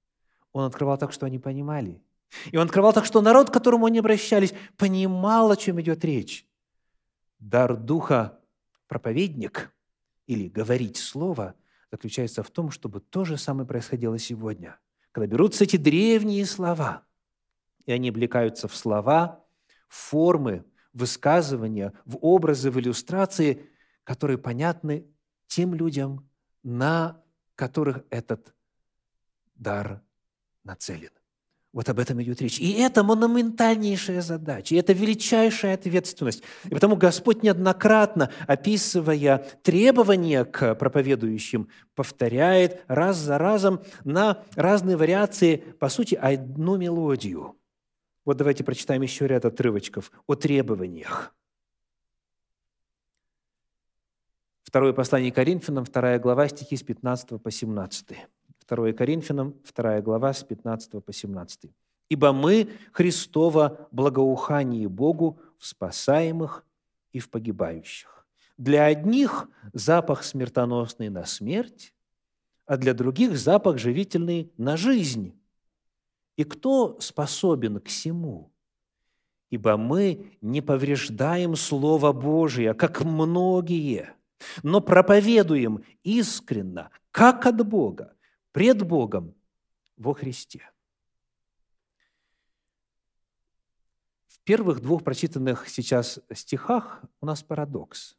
он 0.52 0.64
открывал 0.64 0.98
так, 0.98 1.12
что 1.12 1.26
они 1.26 1.38
понимали. 1.38 2.02
И 2.50 2.56
он 2.56 2.64
открывал 2.64 2.92
так, 2.92 3.04
что 3.04 3.20
народ, 3.20 3.50
к 3.50 3.52
которому 3.52 3.86
они 3.86 3.98
обращались, 3.98 4.54
понимал, 4.76 5.50
о 5.50 5.56
чем 5.56 5.80
идет 5.80 6.04
речь. 6.04 6.46
Дар 7.38 7.76
Духа 7.76 8.38
проповедник 8.86 9.72
или 10.26 10.48
говорить 10.48 10.96
слово 10.96 11.54
заключается 11.90 12.42
в 12.42 12.50
том, 12.50 12.70
чтобы 12.70 13.00
то 13.00 13.24
же 13.24 13.36
самое 13.36 13.66
происходило 13.66 14.18
сегодня. 14.18 14.78
Когда 15.12 15.26
берутся 15.26 15.64
эти 15.64 15.76
древние 15.76 16.46
слова, 16.46 17.02
и 17.84 17.92
они 17.92 18.08
облекаются 18.08 18.68
в 18.68 18.74
слова, 18.74 19.44
в 19.88 19.94
формы, 19.94 20.64
высказывания, 20.92 21.92
в 22.04 22.16
образы, 22.20 22.70
в 22.70 22.78
иллюстрации, 22.78 23.68
которые 24.04 24.38
понятны 24.38 25.06
тем 25.46 25.74
людям, 25.74 26.28
на 26.62 27.20
которых 27.56 28.04
этот 28.10 28.54
дар 29.54 30.02
нацелен. 30.64 31.10
Вот 31.72 31.88
об 31.88 31.98
этом 31.98 32.22
идет 32.22 32.42
речь. 32.42 32.58
И 32.58 32.72
это 32.72 33.02
монументальнейшая 33.02 34.20
задача, 34.20 34.74
и 34.74 34.78
это 34.78 34.92
величайшая 34.92 35.74
ответственность. 35.74 36.42
И 36.64 36.68
потому 36.68 36.96
Господь 36.96 37.42
неоднократно, 37.42 38.30
описывая 38.46 39.38
требования 39.62 40.44
к 40.44 40.74
проповедующим, 40.74 41.68
повторяет 41.94 42.82
раз 42.88 43.16
за 43.16 43.38
разом 43.38 43.80
на 44.04 44.44
разные 44.54 44.98
вариации, 44.98 45.56
по 45.56 45.88
сути, 45.88 46.14
одну 46.14 46.76
мелодию. 46.76 47.56
Вот 48.26 48.36
давайте 48.36 48.64
прочитаем 48.64 49.00
еще 49.00 49.26
ряд 49.26 49.46
отрывочков 49.46 50.12
о 50.26 50.34
требованиях. 50.34 51.34
Второе 54.62 54.92
послание 54.92 55.32
Коринфянам, 55.32 55.84
вторая 55.84 56.18
глава, 56.18 56.48
стихи 56.48 56.76
с 56.76 56.82
15 56.82 57.42
по 57.42 57.50
17. 57.50 58.16
2 58.74 58.92
Коринфянам, 58.92 59.54
2 59.74 60.00
глава, 60.00 60.32
с 60.32 60.42
15 60.42 61.04
по 61.04 61.12
17. 61.12 61.70
«Ибо 62.08 62.32
мы 62.32 62.70
Христово 62.92 63.88
благоухание 63.90 64.88
Богу 64.88 65.38
в 65.58 65.66
спасаемых 65.66 66.64
и 67.12 67.18
в 67.18 67.28
погибающих. 67.28 68.26
Для 68.56 68.86
одних 68.86 69.48
запах 69.74 70.24
смертоносный 70.24 71.10
на 71.10 71.24
смерть, 71.26 71.94
а 72.66 72.76
для 72.76 72.94
других 72.94 73.36
запах 73.36 73.78
живительный 73.78 74.50
на 74.56 74.76
жизнь. 74.76 75.34
И 76.36 76.44
кто 76.44 76.98
способен 77.00 77.78
к 77.80 77.88
всему? 77.88 78.50
Ибо 79.50 79.76
мы 79.76 80.38
не 80.40 80.62
повреждаем 80.62 81.56
Слово 81.56 82.12
Божие, 82.12 82.72
как 82.72 83.04
многие, 83.04 84.14
но 84.62 84.80
проповедуем 84.80 85.84
искренно, 86.02 86.90
как 87.10 87.44
от 87.44 87.66
Бога, 87.66 88.14
пред 88.52 88.82
Богом 88.82 89.34
во 89.96 90.14
Христе. 90.14 90.70
В 94.28 94.38
первых 94.44 94.80
двух 94.80 95.04
прочитанных 95.04 95.68
сейчас 95.68 96.20
стихах 96.32 97.02
у 97.20 97.26
нас 97.26 97.42
парадокс. 97.42 98.16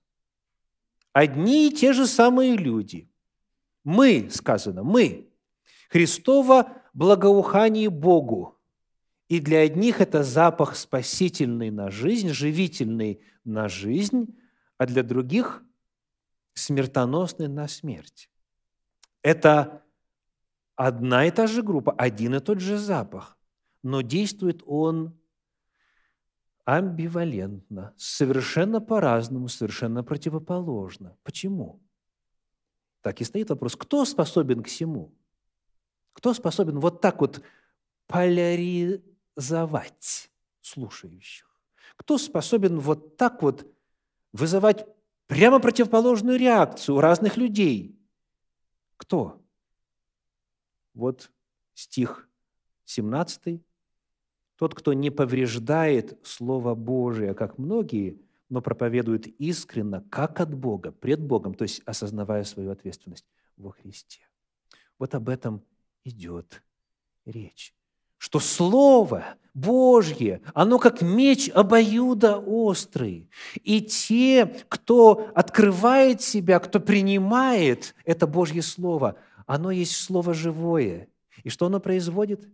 Одни 1.11 1.67
и 1.67 1.71
те 1.71 1.93
же 1.93 2.07
самые 2.07 2.57
люди 2.57 3.09
Мы, 3.83 4.29
сказано, 4.31 4.83
мы. 4.83 5.29
Христово 5.89 6.81
благоухание 6.93 7.89
Богу. 7.89 8.57
И 9.27 9.39
для 9.39 9.59
одних 9.59 10.01
это 10.01 10.23
запах 10.23 10.75
спасительный 10.75 11.69
на 11.69 11.91
жизнь, 11.91 12.29
живительный 12.29 13.21
на 13.43 13.67
жизнь, 13.67 14.39
а 14.77 14.85
для 14.85 15.03
других 15.03 15.63
смертоносный 16.53 17.47
на 17.47 17.67
смерть. 17.67 18.29
Это 19.21 19.82
одна 20.75 21.25
и 21.25 21.31
та 21.31 21.47
же 21.47 21.63
группа, 21.63 21.91
один 21.91 22.35
и 22.35 22.39
тот 22.39 22.59
же 22.59 22.77
запах, 22.77 23.37
но 23.81 24.01
действует 24.01 24.61
он 24.65 25.19
амбивалентно, 26.65 27.93
совершенно 27.97 28.81
по-разному, 28.81 29.49
совершенно 29.49 30.03
противоположно. 30.03 31.17
Почему? 31.23 31.81
Так 33.01 33.21
и 33.21 33.25
стоит 33.25 33.49
вопрос, 33.49 33.75
кто 33.75 34.05
способен 34.05 34.63
к 34.63 34.67
всему? 34.67 35.13
Кто 36.13 36.33
способен 36.33 36.79
вот 36.79 37.01
так 37.01 37.19
вот 37.19 37.41
поляризовать 38.07 40.31
слушающих? 40.61 41.49
Кто 41.97 42.17
способен 42.17 42.79
вот 42.79 43.17
так 43.17 43.41
вот 43.41 43.67
вызывать 44.31 44.87
прямо 45.27 45.59
противоположную 45.59 46.39
реакцию 46.39 46.95
у 46.95 47.01
разных 47.01 47.35
людей? 47.35 47.99
Кто? 48.95 49.42
Вот 50.93 51.31
стих 51.73 52.27
17. 52.85 53.61
Тот, 54.57 54.75
кто 54.75 54.93
не 54.93 55.09
повреждает 55.09 56.19
Слово 56.23 56.75
Божие, 56.75 57.33
как 57.33 57.57
многие, 57.57 58.21
но 58.49 58.61
проповедует 58.61 59.27
искренно, 59.39 60.05
как 60.09 60.39
от 60.39 60.53
Бога, 60.53 60.91
пред 60.91 61.21
Богом, 61.21 61.55
то 61.55 61.63
есть 61.63 61.81
осознавая 61.85 62.43
свою 62.43 62.71
ответственность 62.71 63.25
во 63.57 63.71
Христе. 63.71 64.21
Вот 64.99 65.15
об 65.15 65.29
этом 65.29 65.63
идет 66.03 66.61
речь. 67.25 67.73
Что 68.17 68.39
Слово 68.39 69.35
Божье, 69.53 70.41
оно 70.53 70.79
как 70.79 71.01
меч 71.01 71.49
обоюда 71.49 72.37
острый. 72.37 73.29
И 73.63 73.81
те, 73.81 74.45
кто 74.69 75.29
открывает 75.35 76.21
себя, 76.21 76.59
кто 76.59 76.79
принимает 76.79 77.95
это 78.05 78.27
Божье 78.27 78.61
Слово, 78.61 79.17
оно 79.45 79.71
есть 79.71 79.95
Слово 79.95 80.33
живое. 80.33 81.07
И 81.43 81.49
что 81.49 81.65
оно 81.65 81.79
производит? 81.79 82.47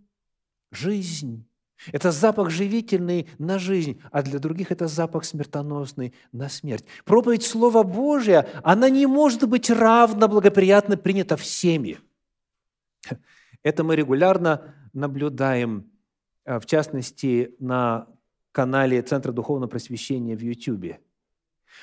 Жизнь. 0.71 1.45
Это 1.91 2.11
запах 2.11 2.49
живительный 2.49 3.27
на 3.37 3.57
жизнь, 3.57 4.01
а 4.11 4.21
для 4.21 4.39
других 4.39 4.71
это 4.71 4.87
запах 4.87 5.23
смертоносный 5.23 6.13
на 6.33 6.49
смерть. 6.49 6.85
Проповедь 7.05 7.43
Слова 7.43 7.83
Божия, 7.83 8.47
она 8.63 8.89
не 8.89 9.05
может 9.05 9.47
быть 9.47 9.69
равно 9.69 10.27
благоприятно 10.27 10.97
принята 10.97 11.37
всеми. 11.37 11.99
Это 13.63 13.83
мы 13.83 13.95
регулярно 13.95 14.75
наблюдаем, 14.93 15.89
а, 16.45 16.59
в 16.59 16.65
частности, 16.65 17.55
на 17.59 18.07
канале 18.51 19.01
Центра 19.01 19.31
Духовного 19.31 19.69
Просвещения 19.69 20.35
в 20.35 20.41
YouTube. 20.41 20.99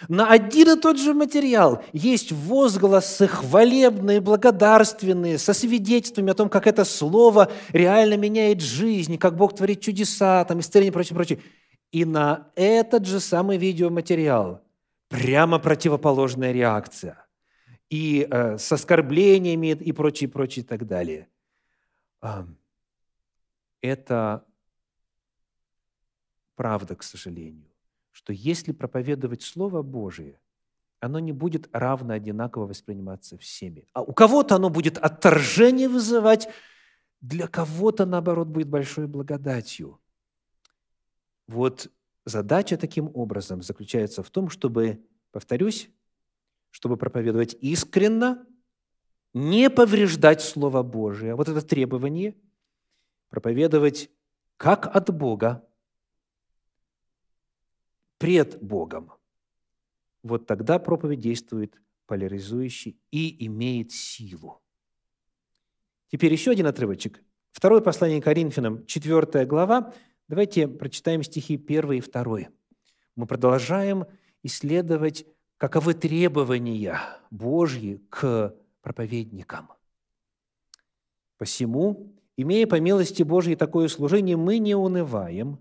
На 0.09 0.31
один 0.31 0.71
и 0.71 0.81
тот 0.81 0.99
же 0.99 1.15
материал 1.15 1.83
есть 1.93 2.31
возгласы 2.31 3.26
хвалебные, 3.26 4.21
благодарственные, 4.21 5.38
со 5.38 5.55
свидетельствами 5.55 6.31
о 6.31 6.35
том, 6.35 6.49
как 6.49 6.67
это 6.67 6.85
слово 6.85 7.50
реально 7.71 8.17
меняет 8.17 8.61
жизнь, 8.61 9.17
как 9.17 9.37
Бог 9.37 9.55
творит 9.55 9.81
чудеса, 9.81 10.45
там, 10.45 10.61
исцеление 10.61 10.91
и 10.91 10.93
прочее, 10.93 11.15
прочее. 11.15 11.41
И 11.93 12.05
на 12.05 12.50
этот 12.57 13.07
же 13.07 13.21
самый 13.21 13.57
видеоматериал 13.57 14.62
прямо 15.09 15.59
противоположная 15.59 16.53
реакция. 16.53 17.26
И 17.88 18.26
э, 18.29 18.59
с 18.59 18.71
оскорблениями 18.73 19.69
и 19.69 19.93
прочее, 19.93 20.29
прочее 20.29 20.65
и 20.65 20.67
так 20.67 20.87
далее. 20.87 21.29
Это 23.80 24.45
правда, 26.56 26.97
к 26.97 27.02
сожалению 27.04 27.75
что 28.26 28.32
если 28.32 28.73
проповедовать 28.73 29.43
Слово 29.43 29.82
Божие, 29.82 30.41
оно 30.99 31.21
не 31.21 31.30
будет 31.30 31.69
равно 31.71 32.12
одинаково 32.12 32.67
восприниматься 32.67 33.39
всеми. 33.39 33.86
А 33.93 34.02
у 34.02 34.12
кого-то 34.12 34.56
оно 34.56 34.69
будет 34.69 34.99
отторжение 34.99 35.89
вызывать, 35.89 36.49
для 37.21 37.47
кого-то, 37.47 38.04
наоборот, 38.04 38.49
будет 38.49 38.67
большой 38.67 39.06
благодатью. 39.06 40.00
Вот 41.47 41.89
задача 42.25 42.76
таким 42.76 43.12
образом 43.15 43.62
заключается 43.62 44.25
в 44.25 44.30
том, 44.30 44.50
чтобы, 44.50 45.06
повторюсь, 45.30 45.89
чтобы 46.73 46.97
проповедовать 46.97 47.56
искренно, 47.60 48.45
не 49.34 49.71
повреждать 49.71 50.43
Слово 50.43 50.82
Божие. 50.82 51.36
Вот 51.36 51.49
это 51.49 51.62
требование. 51.62 52.34
Проповедовать 53.28 54.10
как 54.56 54.97
от 54.97 55.15
Бога, 55.15 55.65
пред 58.19 58.63
Богом, 58.63 59.13
вот 60.23 60.47
тогда 60.47 60.79
проповедь 60.79 61.21
действует 61.21 61.81
поляризующе 62.07 62.97
и 63.11 63.47
имеет 63.47 63.93
силу. 63.93 64.61
Теперь 66.09 66.33
еще 66.33 66.52
один 66.52 66.67
отрывочек. 66.67 67.23
Второе 67.52 67.81
послание 67.81 68.21
Коринфянам, 68.21 68.87
4 68.87 69.45
глава. 69.47 69.93
Давайте 70.29 70.69
прочитаем 70.69 71.23
стихи 71.23 71.55
1 71.55 71.93
и 71.93 72.00
2. 72.00 72.39
Мы 73.17 73.26
продолжаем 73.26 74.05
исследовать, 74.43 75.26
каковы 75.57 75.95
требования 75.95 77.00
Божьи 77.31 78.05
к 78.11 78.55
проповедникам. 78.83 79.73
«Посему, 81.39 82.15
имея 82.37 82.67
по 82.67 82.79
милости 82.81 83.23
Божьей 83.23 83.57
такое 83.57 83.89
служение, 83.89 84.37
мы 84.37 84.59
не 84.59 84.75
унываем, 84.75 85.59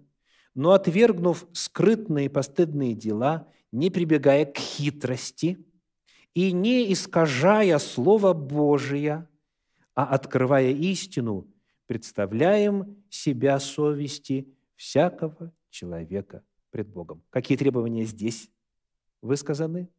но 0.55 0.71
отвергнув 0.71 1.45
скрытные 1.51 2.29
постыдные 2.29 2.95
дела, 2.95 3.47
не 3.71 3.91
прибегая 3.91 4.45
к 4.45 4.57
хитрости 4.57 5.63
и 6.33 6.53
не 6.53 6.91
искажая 6.91 7.77
Слово 7.77 8.33
Божие, 8.33 9.27
а 9.93 10.05
открывая 10.05 10.71
истину, 10.71 11.47
представляем 11.87 13.03
себя 13.09 13.59
совести 13.59 14.47
всякого 14.75 15.53
человека 15.69 16.43
пред 16.71 16.87
Богом. 16.87 17.21
Какие 17.29 17.57
требования 17.57 18.05
здесь 18.05 18.49
высказаны? 19.21 19.89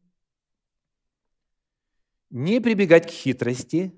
Не 2.29 2.59
прибегать 2.59 3.07
к 3.07 3.11
хитрости, 3.11 3.93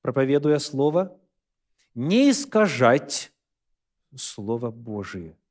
проповедуя 0.00 0.58
Слово, 0.58 1.18
не 1.94 2.30
искажать 2.30 3.32
Слово 4.14 4.70
Божие– 4.70 5.36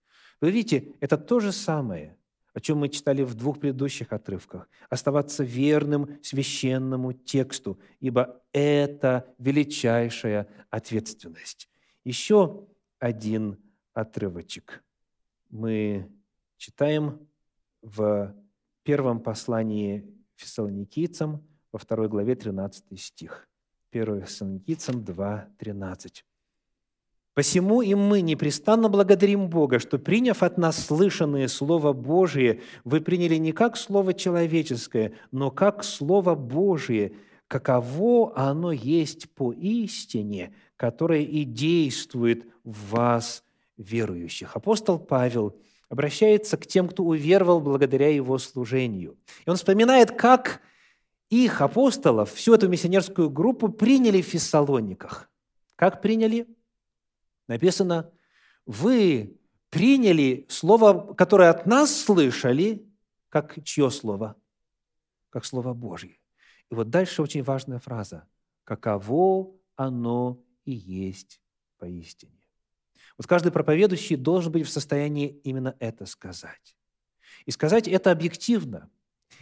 вы 0.43 0.51
видите, 0.51 0.93
это 0.99 1.17
то 1.17 1.39
же 1.39 1.53
самое, 1.53 2.17
о 2.53 2.60
чем 2.60 2.79
мы 2.79 2.89
читали 2.89 3.23
в 3.23 3.34
двух 3.34 3.62
предыдущих 3.62 4.12
отрывках. 4.12 4.67
Оставаться 4.89 5.41
верным 5.41 6.19
священному 6.21 7.13
тексту, 7.13 7.79
ибо 8.01 8.41
это 8.51 9.34
величайшая 9.38 10.49
ответственность. 10.69 11.69
Еще 12.03 12.67
один 12.99 13.58
отрывочек. 13.93 14.84
Мы 15.49 16.12
читаем 16.58 17.25
в 17.82 18.36
первом 18.84 19.21
послании 19.21 20.06
фессалоникийцам, 20.36 21.41
во 21.71 21.79
второй 21.79 22.10
главе 22.10 22.36
13 22.36 22.99
стих. 22.99 23.47
1 23.91 24.25
Фессалоникийцам 24.25 25.06
2, 25.06 25.47
13. 25.58 26.25
Посему 27.33 27.81
и 27.81 27.95
мы 27.95 28.21
непрестанно 28.21 28.89
благодарим 28.89 29.49
Бога, 29.49 29.79
что, 29.79 29.97
приняв 29.97 30.43
от 30.43 30.57
нас 30.57 30.85
слышанное 30.85 31.47
Слово 31.47 31.91
Божие, 31.91 32.61
вы 32.83 33.01
приняли 33.01 33.35
не 33.35 33.51
как 33.51 33.75
Слово 33.75 34.13
человеческое, 34.13 35.13
но 35.31 35.49
как 35.49 35.83
Слово 35.83 36.35
Божие, 36.35 37.13
каково 37.47 38.37
оно 38.37 38.71
есть 38.71 39.31
по 39.31 39.51
истине, 39.51 40.53
которое 40.77 41.21
и 41.21 41.43
действует 41.43 42.45
в 42.63 42.91
вас, 42.91 43.43
верующих. 43.77 44.55
Апостол 44.55 44.99
Павел 44.99 45.55
обращается 45.89 46.57
к 46.57 46.67
тем, 46.67 46.87
кто 46.87 47.03
уверовал 47.03 47.61
благодаря 47.61 48.13
его 48.13 48.37
служению. 48.37 49.17
И 49.45 49.49
он 49.49 49.55
вспоминает, 49.55 50.11
как 50.11 50.61
их 51.31 51.61
апостолов, 51.61 52.31
всю 52.33 52.53
эту 52.53 52.67
миссионерскую 52.67 53.31
группу 53.31 53.69
приняли 53.69 54.21
в 54.21 54.25
Фессалониках. 54.25 55.31
Как 55.75 56.01
приняли? 56.01 56.47
Написано, 57.47 58.12
вы 58.65 59.38
приняли 59.69 60.45
слово, 60.49 61.13
которое 61.13 61.49
от 61.49 61.65
нас 61.65 62.03
слышали, 62.03 62.86
как 63.29 63.63
чье 63.63 63.89
слово? 63.89 64.36
Как 65.29 65.45
слово 65.45 65.73
Божье. 65.73 66.19
И 66.69 66.75
вот 66.75 66.89
дальше 66.89 67.21
очень 67.21 67.43
важная 67.43 67.79
фраза. 67.79 68.27
Каково 68.63 69.51
оно 69.75 70.39
и 70.65 70.71
есть 70.71 71.41
поистине. 71.77 72.39
Вот 73.17 73.27
каждый 73.27 73.51
проповедующий 73.51 74.15
должен 74.15 74.51
быть 74.51 74.65
в 74.65 74.71
состоянии 74.71 75.39
именно 75.43 75.75
это 75.79 76.06
сказать. 76.06 76.77
И 77.45 77.51
сказать 77.51 77.88
это 77.88 78.12
объективно, 78.12 78.89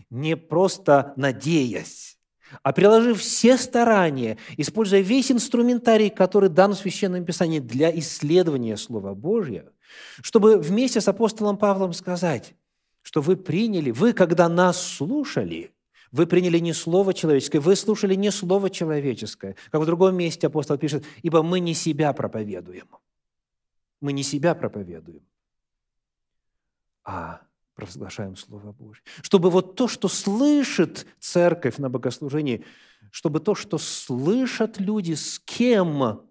не 0.10 0.36
просто 0.36 1.14
надеясь, 1.16 2.18
а 2.64 2.74
приложив 2.74 3.20
все 3.20 3.58
старания, 3.58 4.38
используя 4.58 5.02
весь 5.02 5.32
инструментарий, 5.32 6.10
который 6.10 6.50
дан 6.50 6.74
в 6.74 6.78
Священном 6.78 7.26
Писании 7.26 7.60
для 7.60 7.98
исследования 7.98 8.78
Слова 8.78 9.14
Божьего, 9.14 9.72
чтобы 10.22 10.58
вместе 10.58 11.02
с 11.02 11.08
апостолом 11.08 11.58
Павлом 11.58 11.94
сказать, 11.94 12.56
что 13.02 13.22
вы 13.22 13.36
приняли, 13.36 13.92
вы, 13.92 14.14
когда 14.14 14.48
нас 14.48 14.82
слушали, 14.82 15.74
вы 16.12 16.28
приняли 16.28 16.60
не 16.60 16.74
слово 16.74 17.14
человеческое, 17.14 17.60
вы 17.60 17.76
слушали 17.76 18.16
не 18.16 18.32
слово 18.32 18.70
человеческое. 18.70 19.56
Как 19.72 19.82
в 19.82 19.86
другом 19.86 20.16
месте 20.16 20.48
апостол 20.48 20.78
пишет, 20.78 21.06
ибо 21.22 21.42
мы 21.42 21.60
не 21.60 21.74
себя 21.74 22.14
проповедуем. 22.14 22.88
Мы 24.02 24.14
не 24.14 24.24
себя 24.24 24.56
проповедуем, 24.56 25.22
а 27.04 27.42
провозглашаем 27.76 28.36
Слово 28.36 28.72
Божье. 28.72 29.04
Чтобы 29.22 29.50
вот 29.50 29.76
то, 29.76 29.88
что 29.88 30.08
слышит 30.08 31.06
церковь 31.20 31.78
на 31.78 31.90
богослужении, 31.90 32.66
чтобы 33.12 33.40
то, 33.40 33.56
что 33.56 33.78
слышат 33.78 34.80
люди, 34.80 35.14
с 35.14 35.40
кем 35.40 36.22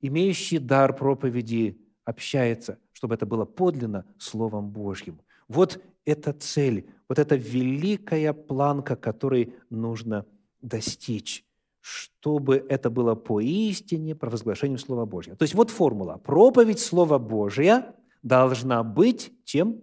имеющий 0.00 0.58
дар 0.58 0.94
проповеди 0.94 1.78
общается, 2.04 2.78
чтобы 2.92 3.14
это 3.14 3.26
было 3.26 3.44
подлинно 3.44 4.04
Словом 4.18 4.70
Божьим. 4.70 5.20
Вот 5.48 5.82
эта 6.04 6.32
цель, 6.32 6.88
вот 7.08 7.18
эта 7.18 7.36
великая 7.36 8.32
планка, 8.32 8.96
которой 8.96 9.54
нужно 9.70 10.24
достичь, 10.62 11.44
чтобы 11.80 12.64
это 12.68 12.90
было 12.90 13.14
поистине 13.14 14.14
провозглашением 14.14 14.78
Слова 14.78 15.04
Божьего. 15.04 15.36
То 15.36 15.44
есть 15.44 15.54
вот 15.54 15.70
формула. 15.70 16.18
Проповедь 16.18 16.80
Слова 16.80 17.18
Божия 17.18 17.94
должна 18.22 18.82
быть 18.82 19.32
чем? 19.44 19.82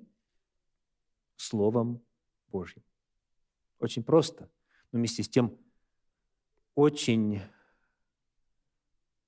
Словом 1.44 2.02
Божьим. 2.48 2.84
Очень 3.80 4.04
просто, 4.04 4.50
но 4.92 5.00
вместе 5.00 5.24
с 5.24 5.30
тем 5.30 5.58
очень 6.76 7.42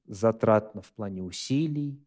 затратно 0.06 0.82
в 0.82 0.92
плане 0.94 1.24
усилий, 1.24 2.00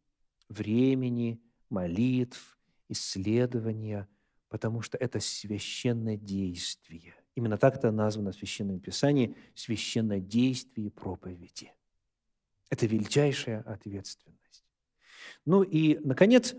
времени, 0.49 1.41
молитв, 1.69 2.59
исследования, 2.89 4.09
потому 4.49 4.83
что 4.83 4.97
это 4.97 5.21
священное 5.21 6.17
действие. 6.17 7.15
Именно 7.35 7.59
так 7.59 7.77
это 7.77 7.91
названо 7.91 8.33
в 8.33 8.37
Священном 8.37 8.81
Писании– 8.81 9.37
священное 9.55 10.21
действие 10.21 10.91
проповеди. 10.91 11.73
Это 12.71 12.87
величайшая 12.87 13.61
ответственность. 13.61 14.65
Ну 15.45 15.63
и, 15.63 15.99
наконец, 15.99 16.55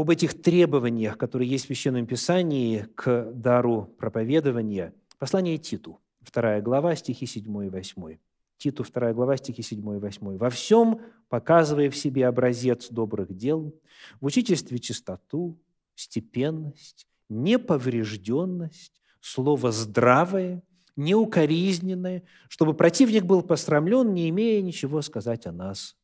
об 0.00 0.10
этих 0.10 0.40
требованиях, 0.40 1.18
которые 1.18 1.50
есть 1.50 1.64
в 1.64 1.66
Священном 1.66 2.06
Писании 2.06 2.86
к 2.94 3.32
дару 3.34 3.96
проповедования. 3.98 4.94
Послание 5.18 5.58
Титу, 5.58 6.00
2 6.32 6.60
глава, 6.60 6.94
стихи 6.94 7.26
7 7.26 7.66
и 7.66 7.68
8. 7.68 8.18
Титу, 8.58 8.84
2 8.84 9.12
глава, 9.12 9.36
стихи 9.36 9.60
7 9.60 9.80
и 9.80 9.98
8. 9.98 10.36
«Во 10.36 10.50
всем, 10.50 11.00
показывая 11.28 11.90
в 11.90 11.96
себе 11.96 12.28
образец 12.28 12.90
добрых 12.90 13.36
дел, 13.36 13.74
в 14.20 14.26
учительстве 14.26 14.78
чистоту, 14.78 15.58
степенность, 15.96 17.08
неповрежденность, 17.28 19.02
слово 19.20 19.72
здравое, 19.72 20.62
неукоризненное, 20.94 22.22
чтобы 22.48 22.74
противник 22.74 23.24
был 23.24 23.42
посрамлен, 23.42 24.14
не 24.14 24.28
имея 24.28 24.62
ничего 24.62 25.02
сказать 25.02 25.44
о 25.46 25.50
нас 25.50 25.96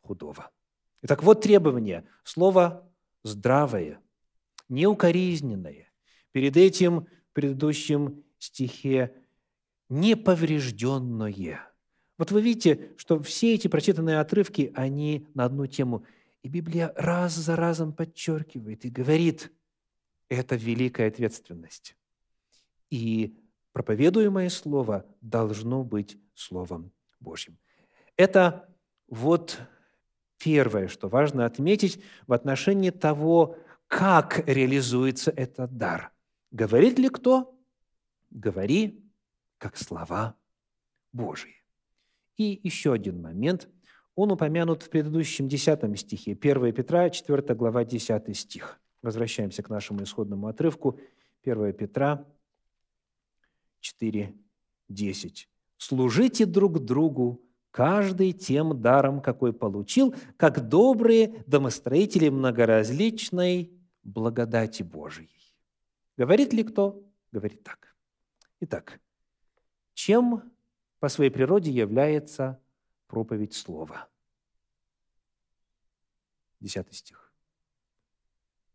худого». 0.00 0.48
Итак, 1.02 1.24
вот 1.24 1.40
требование. 1.40 2.04
Слово 2.22 2.88
здравое, 3.22 4.00
неукоризненное. 4.68 5.90
Перед 6.32 6.56
этим, 6.56 7.06
в 7.30 7.32
предыдущем 7.34 8.24
стихе, 8.38 9.14
неповрежденное. 9.88 11.68
Вот 12.18 12.30
вы 12.30 12.42
видите, 12.42 12.92
что 12.96 13.20
все 13.20 13.54
эти 13.54 13.68
прочитанные 13.68 14.20
отрывки, 14.20 14.72
они 14.74 15.26
на 15.34 15.44
одну 15.44 15.66
тему. 15.66 16.04
И 16.42 16.48
Библия 16.48 16.92
раз 16.96 17.34
за 17.34 17.56
разом 17.56 17.92
подчеркивает 17.92 18.84
и 18.84 18.90
говорит, 18.90 19.52
это 20.28 20.56
великая 20.56 21.08
ответственность. 21.08 21.96
И 22.90 23.38
проповедуемое 23.72 24.48
слово 24.48 25.06
должно 25.20 25.84
быть 25.84 26.18
Словом 26.34 26.92
Божьим. 27.20 27.58
Это 28.16 28.68
вот 29.08 29.60
первое, 30.42 30.88
что 30.88 31.08
важно 31.08 31.46
отметить 31.46 32.02
в 32.26 32.32
отношении 32.32 32.90
того, 32.90 33.56
как 33.86 34.42
реализуется 34.48 35.30
этот 35.30 35.76
дар. 35.76 36.12
Говорит 36.50 36.98
ли 36.98 37.08
кто? 37.08 37.56
Говори, 38.30 39.04
как 39.58 39.76
слова 39.76 40.34
Божьи. 41.12 41.54
И 42.36 42.58
еще 42.62 42.92
один 42.92 43.22
момент. 43.22 43.68
Он 44.14 44.32
упомянут 44.32 44.82
в 44.82 44.90
предыдущем 44.90 45.48
10 45.48 45.98
стихе, 45.98 46.32
1 46.32 46.72
Петра, 46.74 47.08
4 47.08 47.54
глава, 47.54 47.84
10 47.84 48.36
стих. 48.36 48.80
Возвращаемся 49.00 49.62
к 49.62 49.70
нашему 49.70 50.02
исходному 50.02 50.48
отрывку. 50.48 50.98
1 51.44 51.72
Петра 51.72 52.26
4, 53.80 54.34
10. 54.88 55.48
«Служите 55.76 56.46
друг 56.46 56.80
другу 56.80 57.42
каждый 57.72 58.32
тем 58.32 58.80
даром, 58.80 59.20
какой 59.20 59.52
получил, 59.52 60.14
как 60.36 60.68
добрые 60.68 61.42
домостроители 61.46 62.28
многоразличной 62.28 63.72
благодати 64.04 64.82
Божией. 64.84 65.56
Говорит 66.16 66.52
ли 66.52 66.62
кто? 66.62 67.02
Говорит 67.32 67.64
так. 67.64 67.96
Итак, 68.60 69.00
чем 69.94 70.52
по 71.00 71.08
своей 71.08 71.30
природе 71.30 71.72
является 71.72 72.62
проповедь 73.08 73.54
Слова? 73.54 74.08
Десятый 76.60 76.94
стих. 76.94 77.32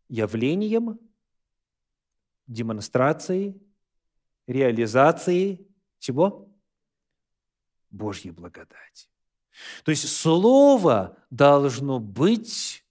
Явлением, 0.08 0.98
демонстрацией, 2.46 3.62
реализацией 4.46 5.66
чего? 5.98 6.47
Божьей 7.90 8.30
благодати. 8.30 9.08
То 9.84 9.90
есть 9.90 10.08
Слово 10.08 11.16
должно 11.30 11.98
быть 11.98 12.84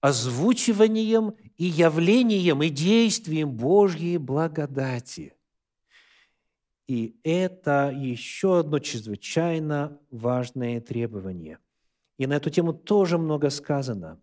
озвучиванием 0.00 1.34
и 1.56 1.64
явлением, 1.64 2.62
и 2.62 2.68
действием 2.68 3.52
Божьей 3.52 4.18
благодати. 4.18 5.34
И 6.86 7.16
это 7.22 7.90
еще 7.94 8.58
одно 8.58 8.78
чрезвычайно 8.78 9.98
важное 10.10 10.80
требование. 10.80 11.58
И 12.18 12.26
на 12.26 12.34
эту 12.34 12.50
тему 12.50 12.74
тоже 12.74 13.16
много 13.16 13.48
сказано. 13.48 14.20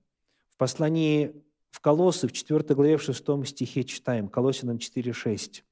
В 0.50 0.58
послании 0.58 1.34
в 1.72 1.80
Колоссы, 1.80 2.28
в 2.28 2.32
4 2.32 2.76
главе, 2.76 2.98
в 2.98 3.02
6 3.02 3.48
стихе 3.48 3.84
читаем, 3.84 4.28
Колоссянам 4.28 4.78
4,6. 4.78 5.64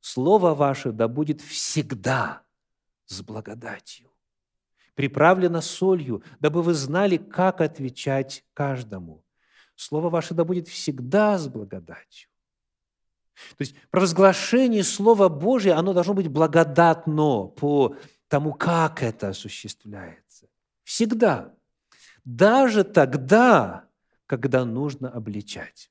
«Слово 0.00 0.54
ваше 0.54 0.90
да 0.90 1.06
будет 1.06 1.40
всегда 1.40 2.42
с 3.08 3.22
благодатью, 3.22 4.10
приправлено 4.94 5.60
солью, 5.60 6.22
дабы 6.40 6.62
вы 6.62 6.74
знали, 6.74 7.16
как 7.16 7.60
отвечать 7.60 8.44
каждому. 8.52 9.24
Слово 9.74 10.10
ваше 10.10 10.34
да 10.34 10.44
будет 10.44 10.68
всегда 10.68 11.38
с 11.38 11.48
благодатью. 11.48 12.28
То 13.56 13.62
есть 13.62 13.76
провозглашение 13.90 14.82
Слова 14.82 15.28
Божия, 15.28 15.76
оно 15.76 15.92
должно 15.92 16.14
быть 16.14 16.28
благодатно 16.28 17.44
по 17.46 17.96
тому, 18.26 18.52
как 18.52 19.02
это 19.02 19.28
осуществляется. 19.28 20.48
Всегда. 20.82 21.54
Даже 22.24 22.82
тогда, 22.84 23.84
когда 24.26 24.64
нужно 24.64 25.08
обличать. 25.10 25.90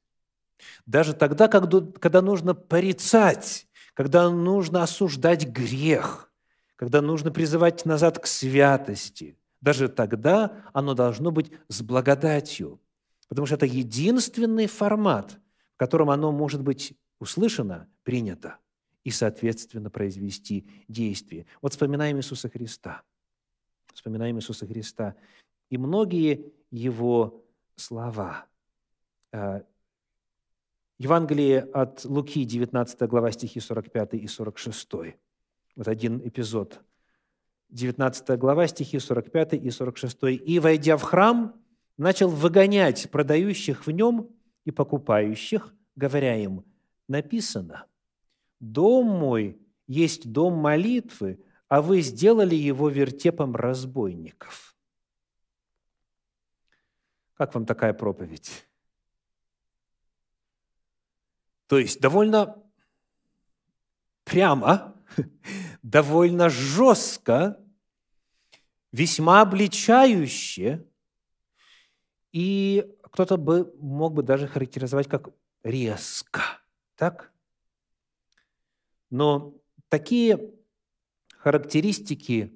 Даже 0.85 1.13
тогда, 1.13 1.47
когда 1.47 2.21
нужно 2.21 2.53
порицать, 2.53 3.67
когда 3.93 4.29
нужно 4.29 4.83
осуждать 4.83 5.47
грех– 5.47 6.25
когда 6.77 7.01
нужно 7.01 7.31
призывать 7.31 7.85
назад 7.85 8.19
к 8.19 8.27
святости, 8.27 9.35
даже 9.59 9.89
тогда 9.89 10.63
оно 10.73 10.93
должно 10.93 11.31
быть 11.31 11.51
с 11.67 11.81
благодатью, 11.81 12.79
потому 13.27 13.47
что 13.47 13.55
это 13.55 13.65
единственный 13.65 14.67
формат, 14.67 15.39
в 15.73 15.77
котором 15.77 16.09
оно 16.11 16.31
может 16.31 16.61
быть 16.61 16.93
услышано, 17.19 17.89
принято 18.03 18.59
и, 19.03 19.09
соответственно, 19.09 19.89
произвести 19.89 20.69
действие. 20.87 21.47
Вот 21.61 21.73
вспоминаем 21.73 22.17
Иисуса 22.17 22.47
Христа. 22.47 23.01
Вспоминаем 23.93 24.37
Иисуса 24.37 24.67
Христа. 24.67 25.15
И 25.69 25.77
многие 25.77 26.53
Его 26.69 27.43
слова. 27.75 28.45
Э, 29.31 29.61
Евангелие 30.99 31.61
от 31.61 32.05
Луки, 32.05 32.43
19 32.43 33.01
глава, 33.03 33.31
стихи 33.31 33.59
45 33.59 34.13
и 34.13 34.27
46. 34.27 35.17
Вот 35.77 35.87
один 35.87 36.27
эпизод. 36.27 36.81
19 37.69 38.39
глава, 38.39 38.65
стихи 38.67 38.97
45 38.97 39.53
и 39.53 39.69
46. 39.69 40.17
«И, 40.23 40.59
войдя 40.59 40.97
в 40.97 41.03
храм, 41.03 41.53
начал 41.97 42.29
выгонять 42.29 43.11
продающих 43.11 43.85
в 43.85 43.91
нем 43.91 44.27
и 44.65 44.71
покупающих, 44.71 45.75
говоря 45.95 46.35
им, 46.35 46.65
написано, 47.07 47.85
«Дом 48.59 49.05
мой 49.05 49.61
есть 49.85 50.31
дом 50.31 50.53
молитвы, 50.53 51.39
а 51.67 51.83
вы 51.83 52.01
сделали 52.01 52.55
его 52.55 52.89
вертепом 52.89 53.55
разбойников». 53.55 54.75
Как 57.35 57.53
вам 57.53 57.67
такая 57.67 57.93
проповедь? 57.93 58.65
То 61.67 61.77
есть 61.77 62.01
довольно 62.01 62.63
прямо, 64.23 64.95
довольно 65.89 66.49
жестко, 66.49 67.57
весьма 68.91 69.41
обличающе, 69.41 70.85
и 72.33 72.93
кто-то 73.03 73.37
бы 73.37 73.73
мог 73.79 74.13
бы 74.13 74.21
даже 74.21 74.47
характеризовать 74.47 75.07
как 75.07 75.29
резко. 75.63 76.41
Так? 76.95 77.31
Но 79.09 79.55
такие 79.87 80.53
характеристики, 81.37 82.53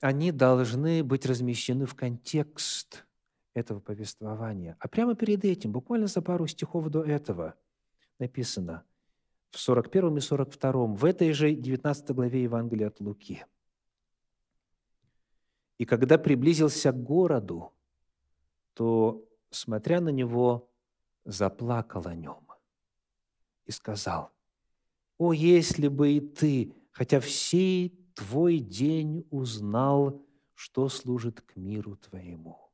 они 0.00 0.30
должны 0.30 1.02
быть 1.02 1.24
размещены 1.24 1.86
в 1.86 1.94
контекст 1.94 3.06
этого 3.54 3.80
повествования. 3.80 4.76
А 4.80 4.88
прямо 4.88 5.14
перед 5.14 5.46
этим, 5.46 5.72
буквально 5.72 6.08
за 6.08 6.20
пару 6.20 6.46
стихов 6.46 6.90
до 6.90 7.02
этого, 7.02 7.54
написано 8.18 8.84
в 9.50 9.58
41 9.58 10.18
и 10.18 10.20
42, 10.20 10.86
в 10.86 11.04
этой 11.04 11.32
же 11.32 11.54
19 11.54 12.10
главе 12.10 12.42
Евангелия 12.42 12.88
от 12.88 13.00
Луки. 13.00 13.44
«И 15.78 15.84
когда 15.84 16.18
приблизился 16.18 16.92
к 16.92 17.02
городу, 17.02 17.72
то, 18.74 19.24
смотря 19.50 20.00
на 20.00 20.10
него, 20.10 20.70
заплакал 21.24 22.06
о 22.06 22.14
нем 22.14 22.46
и 23.64 23.72
сказал, 23.72 24.30
«О, 25.18 25.32
если 25.32 25.88
бы 25.88 26.12
и 26.12 26.20
ты, 26.20 26.74
хотя 26.92 27.20
всей 27.20 27.98
твой 28.14 28.58
день 28.58 29.26
узнал, 29.30 30.22
что 30.54 30.88
служит 30.88 31.40
к 31.40 31.56
миру 31.56 31.96
твоему, 31.96 32.70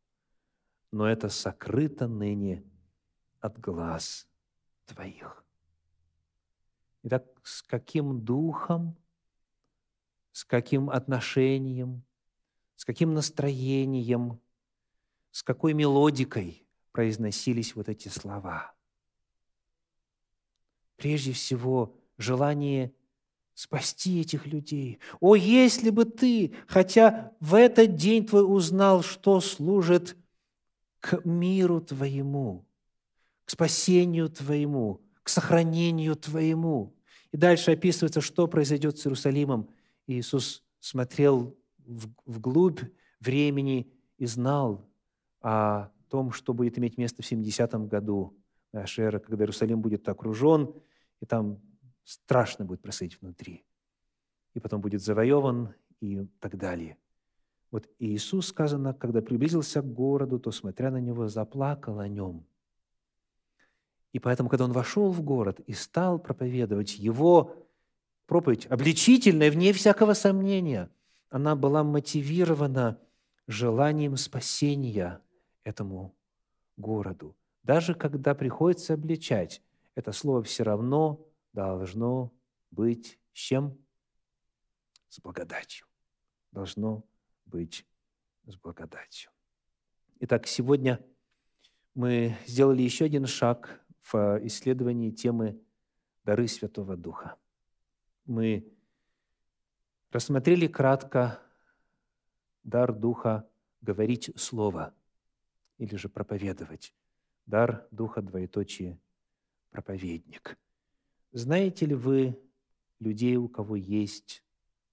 но 0.90 1.08
это 1.08 1.28
сокрыто 1.28 2.08
ныне 2.08 2.64
от 3.40 3.58
глаз 3.58 4.28
твоих». 4.87 5.41
Итак, 7.02 7.24
с 7.42 7.62
каким 7.62 8.20
духом, 8.20 8.96
с 10.32 10.44
каким 10.44 10.90
отношением, 10.90 12.02
с 12.76 12.84
каким 12.84 13.14
настроением, 13.14 14.40
с 15.30 15.42
какой 15.42 15.74
мелодикой 15.74 16.66
произносились 16.92 17.74
вот 17.74 17.88
эти 17.88 18.08
слова– 18.08 18.72
Прежде 21.02 21.32
всего, 21.32 21.96
желание 22.16 22.94
спасти 23.54 24.20
этих 24.20 24.46
людей. 24.46 25.00
О, 25.18 25.34
если 25.34 25.90
бы 25.90 26.04
ты, 26.04 26.54
хотя 26.68 27.32
в 27.40 27.56
этот 27.56 27.96
день 27.96 28.24
твой 28.24 28.44
узнал, 28.44 29.02
что 29.02 29.40
служит 29.40 30.16
к 31.00 31.24
миру 31.24 31.80
твоему, 31.80 32.64
к 33.44 33.50
спасению 33.50 34.28
твоему, 34.28 35.01
к 35.22 35.28
сохранению 35.28 36.16
твоему. 36.16 36.94
И 37.30 37.37
дальше 37.37 37.72
описывается, 37.72 38.20
что 38.20 38.46
произойдет 38.46 38.98
с 38.98 39.06
Иерусалимом. 39.06 39.68
Иисус 40.06 40.62
смотрел 40.80 41.56
вглубь 42.26 42.80
времени 43.20 43.92
и 44.18 44.26
знал 44.26 44.88
о 45.40 45.90
том, 46.08 46.32
что 46.32 46.52
будет 46.52 46.78
иметь 46.78 46.98
место 46.98 47.22
в 47.22 47.30
70-м 47.30 47.88
году 47.88 48.37
нашей 48.72 49.04
эры, 49.04 49.20
когда 49.20 49.44
Иерусалим 49.44 49.80
будет 49.80 50.08
окружен– 50.08 50.74
и 51.22 51.24
там 51.24 51.61
страшно 52.04 52.64
будет 52.64 52.82
происходить 52.82 53.20
внутри. 53.20 53.64
И 54.54 54.61
потом 54.61 54.80
будет 54.80 55.00
завоеван 55.00 55.72
и 56.00 56.26
так 56.40 56.58
далее. 56.58 56.98
Вот 57.70 57.88
Иисус, 57.98 58.48
сказано, 58.48 58.92
когда 58.92 59.22
приблизился 59.22 59.80
к 59.80 59.94
городу, 59.94 60.38
то, 60.38 60.50
смотря 60.50 60.90
на 60.90 60.98
него, 60.98 61.28
заплакал 61.28 62.00
о 62.00 62.08
нем. 62.08 62.44
И 64.12 64.18
поэтому, 64.18 64.48
когда 64.48 64.64
он 64.64 64.72
вошел 64.72 65.11
в 65.11 65.22
город 65.22 65.61
и 65.61 65.72
стал 65.72 66.18
проповедовать, 66.18 66.98
его 66.98 67.57
проповедь, 68.27 68.66
обличительная, 68.66 69.51
вне 69.51 69.72
всякого 69.72 70.14
сомнения, 70.14 70.90
она 71.31 71.57
была 71.57 71.83
мотивирована 71.83 72.98
желанием 73.46 74.16
спасения 74.16 75.20
этому 75.64 76.14
городу. 76.77 77.35
Даже 77.62 77.94
когда 77.94 78.35
приходится 78.35 78.94
обличать, 78.94 79.62
это 79.94 80.12
слово 80.12 80.42
все 80.42 80.62
равно 80.62 81.27
должно 81.53 82.33
быть 82.70 83.18
с 83.33 83.38
чем? 83.38 83.79
С 85.09 85.20
благодатью. 85.20 85.87
Должно 86.51 87.05
быть 87.46 87.87
с 88.46 88.57
благодатью. 88.57 89.31
Итак, 90.20 90.46
сегодня 90.46 91.01
мы 91.94 92.37
сделали 92.46 92.83
еще 92.83 93.05
один 93.05 93.27
шаг 93.27 93.81
в 94.02 94.40
исследовании 94.46 95.10
темы 95.10 95.60
дары 96.24 96.48
Святого 96.48 96.96
Духа. 96.96 97.36
Мы 98.26 98.72
рассмотрели 100.10 100.66
кратко 100.66 101.40
дар 102.62 102.92
Духа 102.92 103.48
говорить 103.80 104.30
Слово 104.36 104.94
или 105.78 105.96
же 105.96 106.08
проповедовать. 106.08 106.94
Дар 107.46 107.86
Духа, 107.90 108.22
двоеточие, 108.22 109.00
проповедник. 109.70 110.58
Знаете 111.32 111.86
ли 111.86 111.94
вы 111.94 112.38
людей, 113.00 113.36
у 113.36 113.48
кого 113.48 113.74
есть 113.76 114.44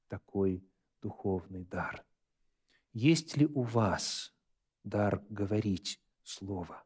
такой 0.08 0.64
духовный 1.02 1.66
дар? 1.66 2.04
Есть 2.94 3.38
ли 3.38 3.46
у 3.46 3.62
вас 3.62 4.34
дар 4.84 5.24
говорить 5.30 6.02
Слово? 6.24 6.84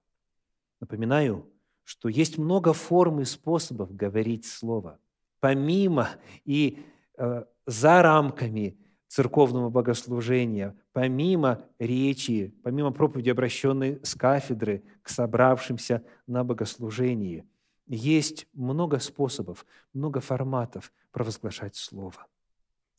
Напоминаю, 0.79 1.52
что 1.83 2.09
есть 2.09 2.37
много 2.37 2.73
форм 2.73 3.21
и 3.21 3.25
способов 3.25 3.95
говорить 3.95 4.45
Слово. 4.45 4.99
Помимо 5.39 6.09
и 6.45 6.85
э, 7.17 7.43
за 7.65 8.01
рамками 8.01 8.77
церковного 9.07 9.69
богослужения, 9.69 10.75
помимо 10.93 11.65
речи, 11.79 12.53
помимо 12.63 12.91
проповеди, 12.91 13.29
обращенной 13.29 13.99
с 14.03 14.15
кафедры 14.15 14.83
к 15.01 15.09
собравшимся 15.09 16.03
на 16.27 16.43
богослужении– 16.43 17.45
есть 17.87 18.47
много 18.53 18.99
способов, 18.99 19.65
много 19.93 20.19
форматов 20.21 20.91
провозглашать 21.11 21.75
Слово. 21.75 22.27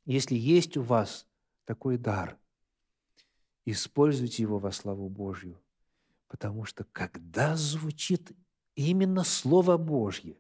Если 0.05 0.35
есть 0.35 0.77
у 0.77 0.83
вас 0.83 1.27
такой 1.65 1.97
дар, 1.97 2.39
используйте 3.65 4.43
его 4.43 4.59
во 4.59 4.73
славу 4.73 5.09
Божью, 5.09 5.61
потому 6.29 6.65
что 6.65 6.85
когда 6.93 7.57
звучит 7.57 8.33
именно 8.77 9.25
Слово 9.25 9.77
Божье, 9.77 10.37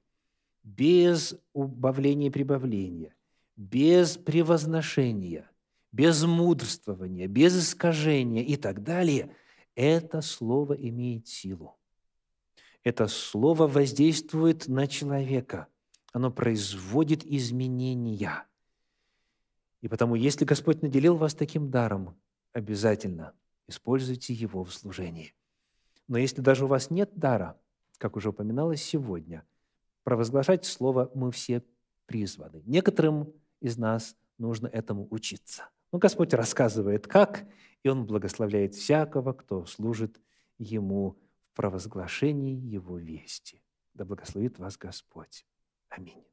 без 0.62 1.36
убавления 1.52 2.28
и 2.28 2.30
прибавления, 2.30 3.14
без 3.56 4.16
превозношения, 4.16 5.50
без 5.92 6.24
мудрствования, 6.24 7.28
без 7.28 7.58
искажения 7.58 8.42
и 8.42 8.56
так 8.56 8.82
далее, 8.82 9.34
это 9.74 10.20
Слово 10.20 10.74
имеет 10.74 11.28
силу 11.28 11.76
это 12.84 13.08
слово 13.08 13.66
воздействует 13.66 14.68
на 14.68 14.86
человека. 14.86 15.66
Оно 16.12 16.30
производит 16.30 17.24
изменения. 17.24 18.46
И 19.80 19.88
потому, 19.88 20.14
если 20.14 20.44
Господь 20.44 20.82
наделил 20.82 21.16
вас 21.16 21.34
таким 21.34 21.70
даром, 21.70 22.14
обязательно 22.52 23.32
используйте 23.66 24.34
его 24.34 24.64
в 24.64 24.72
служении. 24.72 25.34
Но 26.06 26.18
если 26.18 26.42
даже 26.42 26.66
у 26.66 26.68
вас 26.68 26.90
нет 26.90 27.10
дара, 27.14 27.58
как 27.98 28.16
уже 28.16 28.30
упоминалось 28.30 28.82
сегодня, 28.82 29.44
провозглашать 30.02 30.64
слово 30.64 31.10
мы 31.14 31.30
все 31.30 31.62
призваны. 32.06 32.62
Некоторым 32.66 33.32
из 33.60 33.76
нас 33.78 34.16
нужно 34.38 34.66
этому 34.66 35.06
учиться. 35.10 35.68
Но 35.92 35.98
Господь 35.98 36.34
рассказывает, 36.34 37.06
как, 37.06 37.46
и 37.82 37.88
Он 37.88 38.04
благословляет 38.04 38.74
всякого, 38.74 39.32
кто 39.32 39.64
служит 39.64 40.20
Ему 40.58 41.18
провозглашении 41.54 42.56
Его 42.56 42.98
вести. 42.98 43.62
Да 43.94 44.04
благословит 44.04 44.58
вас 44.58 44.76
Господь. 44.76 45.46
Аминь. 45.88 46.24